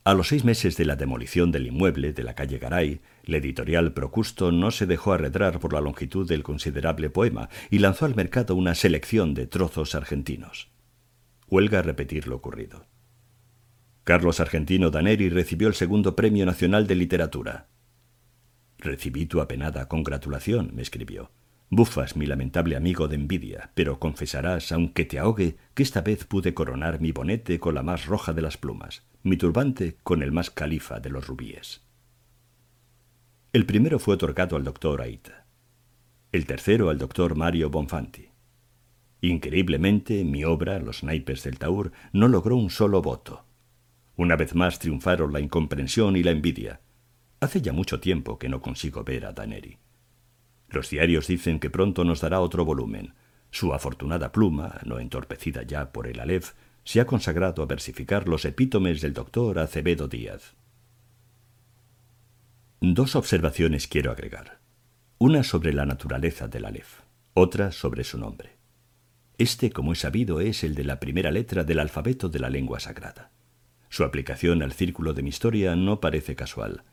A 0.07 0.14
los 0.14 0.29
seis 0.29 0.45
meses 0.45 0.77
de 0.77 0.85
la 0.85 0.95
demolición 0.95 1.51
del 1.51 1.66
inmueble 1.66 2.12
de 2.12 2.23
la 2.23 2.37
calle 2.37 2.59
Garay, 2.59 3.01
la 3.25 3.38
editorial 3.38 3.92
Procusto 3.92 4.53
no 4.53 4.71
se 4.71 4.87
dejó 4.87 5.12
arredrar 5.12 5.59
por 5.59 5.73
la 5.73 5.81
longitud 5.81 6.29
del 6.29 6.45
considerable 6.45 7.11
poema 7.11 7.49
y 7.73 7.81
lanzó 7.81 8.05
al 8.05 8.14
mercado 8.14 8.55
una 8.55 8.77
selección 8.77 9.35
de 9.35 9.49
trozos 9.49 9.97
argentinos. 9.97 10.71
Huelga 11.49 11.83
repetir 11.83 12.29
lo 12.29 12.37
ocurrido. 12.37 12.87
Carlos 14.05 14.38
Argentino 14.38 14.90
Daneri 14.90 15.29
recibió 15.29 15.66
el 15.66 15.75
segundo 15.75 16.14
Premio 16.14 16.47
Nacional 16.47 16.87
de 16.87 16.95
Literatura. 16.95 17.66
Recibí 18.79 19.27
tu 19.27 19.40
apenada 19.40 19.88
congratulación, 19.88 20.71
me 20.73 20.83
escribió. 20.83 21.33
Bufas, 21.68 22.16
mi 22.16 22.26
lamentable 22.26 22.76
amigo 22.76 23.09
de 23.09 23.16
envidia, 23.16 23.72
pero 23.74 23.98
confesarás, 23.98 24.70
aunque 24.70 25.05
te 25.05 25.18
ahogue, 25.18 25.57
que 25.74 25.83
esta 25.83 26.00
vez 26.00 26.24
pude 26.24 26.55
coronar 26.55 27.00
mi 27.00 27.11
bonete 27.11 27.59
con 27.59 27.74
la 27.74 27.83
más 27.83 28.07
roja 28.07 28.33
de 28.33 28.42
las 28.42 28.57
plumas, 28.57 29.05
mi 29.24 29.37
turbante 29.37 29.96
con 30.05 30.22
el 30.22 30.31
más 30.31 30.50
califa 30.50 31.00
de 31.00 31.11
los 31.11 31.26
rubíes. 31.26 31.83
El 33.52 33.66
primero 33.66 33.98
fue 33.98 34.14
otorgado 34.14 34.57
al 34.57 34.62
doctor 34.62 35.02
Aita, 35.02 35.46
el 36.31 36.46
tercero 36.46 36.90
al 36.90 36.98
doctor 36.98 37.35
Mario 37.37 37.70
Bonfanti. 37.70 38.29
Increíblemente, 39.22 40.22
mi 40.24 40.44
obra, 40.44 40.79
Los 40.79 41.02
naipes 41.02 41.42
del 41.42 41.59
Taur, 41.59 41.90
no 42.12 42.29
logró 42.29 42.57
un 42.57 42.70
solo 42.70 43.02
voto. 43.02 43.44
Una 44.16 44.37
vez 44.37 44.55
más 44.55 44.79
triunfaron 44.79 45.33
la 45.33 45.40
incomprensión 45.40 46.16
y 46.16 46.22
la 46.22 46.31
envidia. 46.31 46.81
Hace 47.40 47.61
ya 47.61 47.72
mucho 47.72 47.98
tiempo 47.98 48.38
que 48.38 48.48
no 48.48 48.61
consigo 48.61 49.02
ver 49.02 49.24
a 49.26 49.33
Daneri. 49.33 49.79
Los 50.68 50.90
diarios 50.90 51.26
dicen 51.26 51.61
que 51.61 51.70
pronto 51.70 52.05
nos 52.05 52.20
dará 52.20 52.40
otro 52.40 52.64
volumen. 52.64 53.14
Su 53.50 53.72
afortunada 53.72 54.33
pluma, 54.33 54.81
no 54.85 54.98
entorpecida 54.98 55.62
ya 55.62 55.92
por 55.92 56.07
el 56.07 56.20
Aleph, 56.20 56.52
se 56.85 57.00
ha 57.00 57.07
consagrado 57.07 57.62
a 57.62 57.66
versificar 57.66 58.29
los 58.29 58.44
epítomes 58.44 59.00
del 59.00 59.12
doctor 59.12 59.59
Acevedo 59.59 60.09
Díaz. 60.09 60.55
Dos 62.81 63.16
observaciones 63.16 63.88
quiero 63.88 64.11
agregar. 64.11 64.61
Una 65.18 65.42
sobre 65.42 65.72
la 65.72 65.87
naturaleza 65.87 66.46
del 66.46 66.66
Aleph, 66.66 67.00
otra 67.35 67.72
sobre 67.72 68.05
su 68.05 68.18
nombre. 68.18 68.57
Este, 69.38 69.70
como 69.70 69.92
es 69.92 70.00
sabido, 70.00 70.40
es 70.40 70.62
el 70.62 70.74
de 70.74 70.85
la 70.85 71.00
primera 71.00 71.31
letra 71.31 71.64
del 71.64 71.79
alfabeto 71.79 72.29
de 72.29 72.38
la 72.38 72.50
lengua 72.50 72.81
sagrada. 72.81 73.31
Su 73.88 74.05
aplicación 74.05 74.62
al 74.62 74.72
círculo 74.72 75.14
de 75.14 75.22
mi 75.22 75.31
historia 75.31 75.74
no 75.76 76.00
parece 76.00 76.37
casual. 76.37 76.85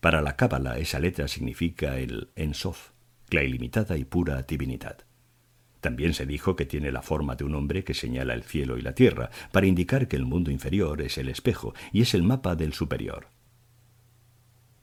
Para 0.00 0.22
la 0.22 0.36
Cábala 0.36 0.78
esa 0.78 0.98
letra 0.98 1.28
significa 1.28 1.98
el 1.98 2.30
Ensof, 2.34 2.90
la 3.30 3.44
ilimitada 3.44 3.98
y 3.98 4.04
pura 4.04 4.42
divinidad. 4.42 5.04
También 5.80 6.14
se 6.14 6.26
dijo 6.26 6.56
que 6.56 6.66
tiene 6.66 6.90
la 6.90 7.02
forma 7.02 7.36
de 7.36 7.44
un 7.44 7.54
hombre 7.54 7.84
que 7.84 7.94
señala 7.94 8.34
el 8.34 8.42
cielo 8.42 8.78
y 8.78 8.82
la 8.82 8.94
tierra, 8.94 9.30
para 9.52 9.66
indicar 9.66 10.08
que 10.08 10.16
el 10.16 10.24
mundo 10.24 10.50
inferior 10.50 11.02
es 11.02 11.18
el 11.18 11.28
espejo 11.28 11.74
y 11.92 12.02
es 12.02 12.14
el 12.14 12.22
mapa 12.22 12.56
del 12.56 12.72
superior. 12.72 13.28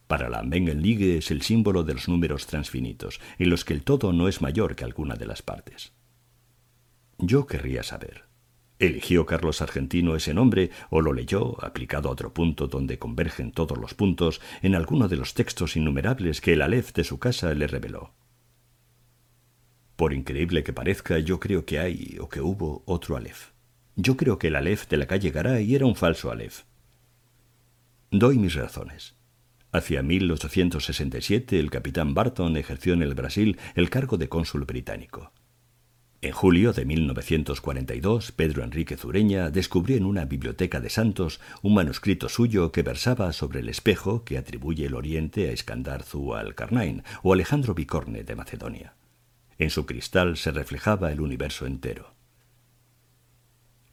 Para 0.08 0.30
la 0.30 0.42
Mengenligue 0.44 1.18
es 1.18 1.32
el 1.32 1.42
símbolo 1.42 1.84
de 1.84 1.96
los 1.96 2.08
números 2.08 2.48
transfinitos, 2.48 3.20
en 3.40 3.50
los 3.50 3.66
que 3.66 3.74
el 3.74 3.84
todo 3.84 4.14
no 4.14 4.28
es 4.28 4.42
mayor 4.42 4.76
que 4.76 4.86
alguna 4.86 5.16
de 5.16 5.26
las 5.26 5.42
partes. 5.42 5.94
Yo 7.18 7.46
querría 7.46 7.84
saber, 7.84 8.27
¿Eligió 8.80 9.26
Carlos 9.26 9.62
Argentino 9.64 10.16
ese 10.16 10.36
nombre 10.36 10.70
o 10.92 11.02
lo 11.02 11.14
leyó, 11.14 11.64
aplicado 11.66 12.10
a 12.10 12.12
otro 12.12 12.34
punto 12.34 12.68
donde 12.68 13.00
convergen 13.00 13.52
todos 13.52 13.78
los 13.78 13.96
puntos, 13.96 14.40
en 14.62 14.76
alguno 14.76 15.08
de 15.08 15.16
los 15.16 15.34
textos 15.34 15.76
innumerables 15.76 16.42
que 16.42 16.54
el 16.54 16.62
Aleph 16.62 16.94
de 16.94 17.04
su 17.04 17.18
casa 17.18 17.54
le 17.56 17.66
reveló? 17.66 18.14
Por 19.96 20.14
increíble 20.14 20.64
que 20.64 20.74
parezca, 20.74 21.18
yo 21.18 21.40
creo 21.40 21.66
que 21.66 21.80
hay 21.80 22.18
o 22.22 22.30
que 22.30 22.40
hubo 22.40 22.84
otro 22.86 23.18
Aleph. 23.18 23.50
Yo 23.96 24.16
creo 24.16 24.38
que 24.38 24.50
el 24.50 24.56
Aleph 24.56 24.88
de 24.88 24.98
la 24.98 25.08
calle 25.08 25.32
Garay 25.32 25.74
era 25.74 25.88
un 25.88 25.96
falso 25.96 26.30
Aleph. 26.30 26.62
Doy 28.12 28.38
mis 28.38 28.54
razones. 28.54 29.16
Hacia 29.72 30.04
1867 30.04 31.60
el 31.60 31.72
capitán 31.72 32.14
Barton 32.14 32.56
ejerció 32.58 32.94
en 32.94 33.02
el 33.02 33.16
Brasil 33.16 33.58
el 33.74 33.90
cargo 33.90 34.18
de 34.18 34.30
cónsul 34.30 34.66
británico. 34.66 35.34
En 36.20 36.32
julio 36.32 36.74
de 36.74 36.84
1942, 36.84 38.32
Pedro 38.32 38.64
Enrique 38.64 38.98
Zureña 38.98 39.52
descubrió 39.52 39.98
en 39.98 40.06
una 40.06 40.26
biblioteca 40.26 40.80
de 40.80 40.90
Santos 40.90 41.40
un 41.62 41.76
manuscrito 41.76 42.28
suyo 42.28 42.72
que 42.72 42.82
versaba 42.82 43.32
sobre 43.34 43.60
el 43.60 43.70
espejo 43.70 44.24
que 44.24 44.40
atribuye 44.40 44.88
el 44.88 44.96
Oriente 44.96 45.48
a 45.48 45.52
Iskandar 45.52 46.02
Zu 46.02 46.34
al-Karnain 46.34 47.04
o 47.22 47.34
Alejandro 47.34 47.76
Bicorne 47.76 48.24
de 48.24 48.36
Macedonia. 48.36 48.96
En 49.60 49.70
su 49.70 49.86
cristal 49.86 50.38
se 50.38 50.50
reflejaba 50.50 51.12
el 51.12 51.22
universo 51.22 51.68
entero. 51.68 52.16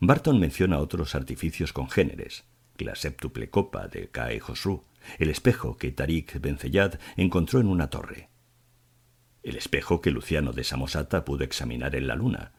Barton 0.01 0.41
menciona 0.41 0.79
otros 0.79 1.15
artificios 1.15 1.75
congéneres, 1.75 2.45
la 2.79 2.95
séptuple 2.95 3.51
copa 3.51 3.87
de 3.89 4.09
Kae 4.09 4.41
Josru, 4.41 4.85
el 5.19 5.29
espejo 5.29 5.77
que 5.77 5.93
Tariq 5.93 6.41
Benceyad 6.41 6.99
encontró 7.17 7.61
en 7.61 7.67
una 7.67 7.91
torre, 7.91 8.31
el 9.45 9.57
espejo 9.57 10.01
que 10.01 10.11
Luciano 10.11 10.53
de 10.53 10.65
Samosata 10.65 11.25
pudo 11.25 11.45
examinar 11.45 11.95
en 11.95 12.07
la 12.07 12.17
luna, 12.17 12.53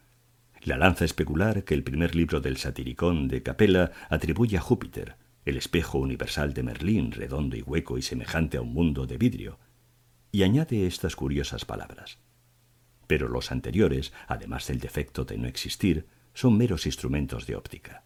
la 0.62 0.78
lanza 0.78 1.04
especular 1.04 1.64
que 1.64 1.74
el 1.74 1.82
primer 1.82 2.14
libro 2.14 2.40
del 2.40 2.56
satiricón 2.56 3.26
de 3.26 3.42
Capella 3.42 3.90
atribuye 4.08 4.56
a 4.56 4.60
Júpiter, 4.60 5.16
el 5.44 5.56
espejo 5.56 5.98
universal 5.98 6.54
de 6.54 6.62
Merlín, 6.62 7.10
redondo 7.10 7.56
y 7.56 7.62
hueco 7.62 7.98
y 7.98 8.02
semejante 8.02 8.56
a 8.56 8.62
un 8.62 8.72
mundo 8.72 9.06
de 9.06 9.18
vidrio, 9.18 9.58
y 10.30 10.44
añade 10.44 10.86
estas 10.86 11.16
curiosas 11.16 11.64
palabras. 11.64 12.18
Pero 13.08 13.28
los 13.28 13.50
anteriores, 13.50 14.12
además 14.28 14.66
del 14.68 14.78
defecto 14.78 15.24
de 15.24 15.38
no 15.38 15.48
existir, 15.48 16.06
son 16.34 16.56
meros 16.56 16.86
instrumentos 16.86 17.46
de 17.46 17.56
óptica. 17.56 18.05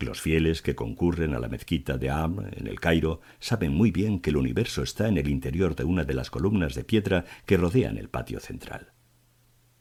Los 0.00 0.20
fieles 0.20 0.62
que 0.62 0.74
concurren 0.74 1.34
a 1.34 1.40
la 1.40 1.48
mezquita 1.48 1.98
de 1.98 2.10
Amr 2.10 2.56
en 2.56 2.66
el 2.68 2.78
Cairo 2.78 3.20
saben 3.40 3.72
muy 3.72 3.90
bien 3.90 4.20
que 4.20 4.30
el 4.30 4.36
universo 4.36 4.82
está 4.82 5.08
en 5.08 5.18
el 5.18 5.28
interior 5.28 5.74
de 5.74 5.84
una 5.84 6.04
de 6.04 6.14
las 6.14 6.30
columnas 6.30 6.74
de 6.74 6.84
piedra 6.84 7.24
que 7.46 7.56
rodean 7.56 7.98
el 7.98 8.08
patio 8.08 8.38
central. 8.38 8.92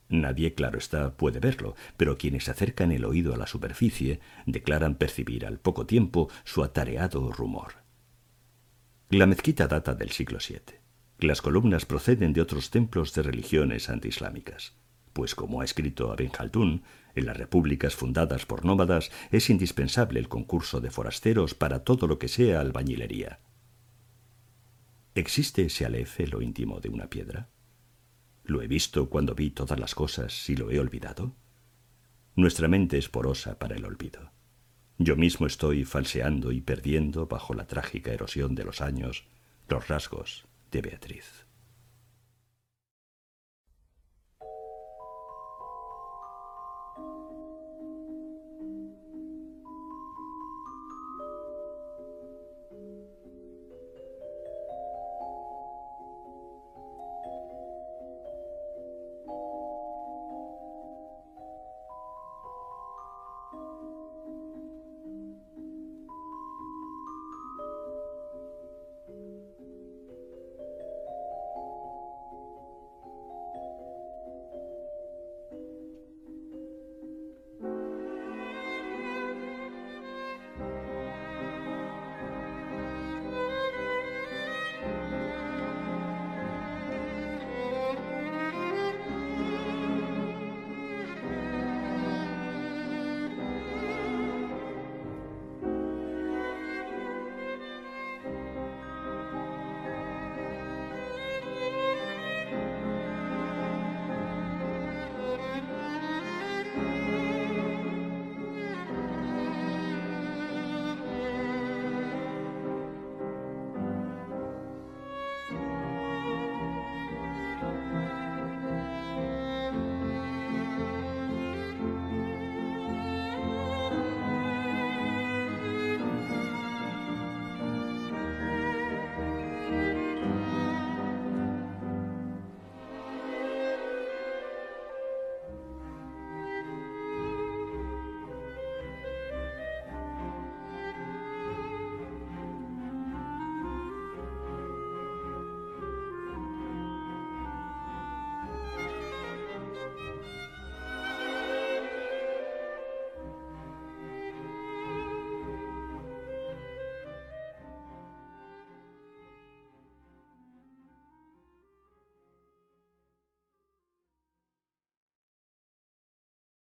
Nadie, 0.09 0.53
claro 0.53 0.79
está, 0.79 1.17
puede 1.17 1.39
verlo, 1.39 1.75
pero 1.97 2.17
quienes 2.17 2.49
acercan 2.49 2.91
el 2.91 3.05
oído 3.05 3.33
a 3.33 3.37
la 3.37 3.45
superficie 3.45 4.19
declaran 4.45 4.95
percibir 4.95 5.45
al 5.45 5.59
poco 5.59 5.85
tiempo 5.85 6.29
su 6.45 6.63
atareado 6.63 7.31
rumor. 7.31 7.73
La 9.09 9.27
mezquita 9.27 9.67
data 9.67 9.93
del 9.93 10.11
siglo 10.11 10.39
VII. 10.39 10.79
Las 11.19 11.41
columnas 11.41 11.85
proceden 11.85 12.33
de 12.33 12.41
otros 12.41 12.69
templos 12.69 13.13
de 13.13 13.23
religiones 13.23 13.89
antiislámicas 13.89 14.73
pues 15.17 15.33
como 15.33 15.61
ha 15.61 15.65
escrito 15.65 16.11
Aben 16.11 16.29
Khaldun, 16.29 16.83
en 17.17 17.25
las 17.25 17.37
repúblicas 17.37 17.95
fundadas 17.95 18.45
por 18.45 18.65
nómadas 18.65 19.11
es 19.31 19.49
indispensable 19.49 20.19
el 20.19 20.29
concurso 20.29 20.81
de 20.81 20.91
forasteros 20.91 21.53
para 21.53 21.83
todo 21.83 22.07
lo 22.07 22.19
que 22.19 22.27
sea 22.27 22.61
albañilería. 22.61 23.39
¿Existe 25.15 25.65
ese 25.65 25.85
alef 25.85 26.19
lo 26.31 26.41
íntimo 26.41 26.79
de 26.79 26.89
una 26.89 27.09
piedra? 27.09 27.49
¿Lo 28.43 28.61
he 28.61 28.67
visto 28.67 29.09
cuando 29.09 29.33
vi 29.33 29.49
todas 29.49 29.79
las 29.79 29.95
cosas 29.95 30.47
y 30.49 30.55
lo 30.55 30.69
he 30.69 30.79
olvidado? 30.79 31.33
Nuestra 32.35 32.67
mente 32.67 32.99
es 32.99 33.09
porosa 33.09 33.57
para 33.57 33.75
el 33.75 33.85
olvido. 33.85 34.31
Yo 34.99 35.15
mismo 35.15 35.47
estoy 35.47 35.85
falseando 35.85 36.51
y 36.51 36.61
perdiendo 36.61 37.25
bajo 37.25 37.55
la 37.55 37.65
trágica 37.65 38.13
erosión 38.13 38.53
de 38.53 38.63
los 38.63 38.81
años 38.81 39.25
los 39.67 39.87
rasgos 39.87 40.45
de 40.69 40.81
Beatriz. 40.81 41.46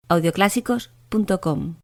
audioclásicos.com 0.09 1.84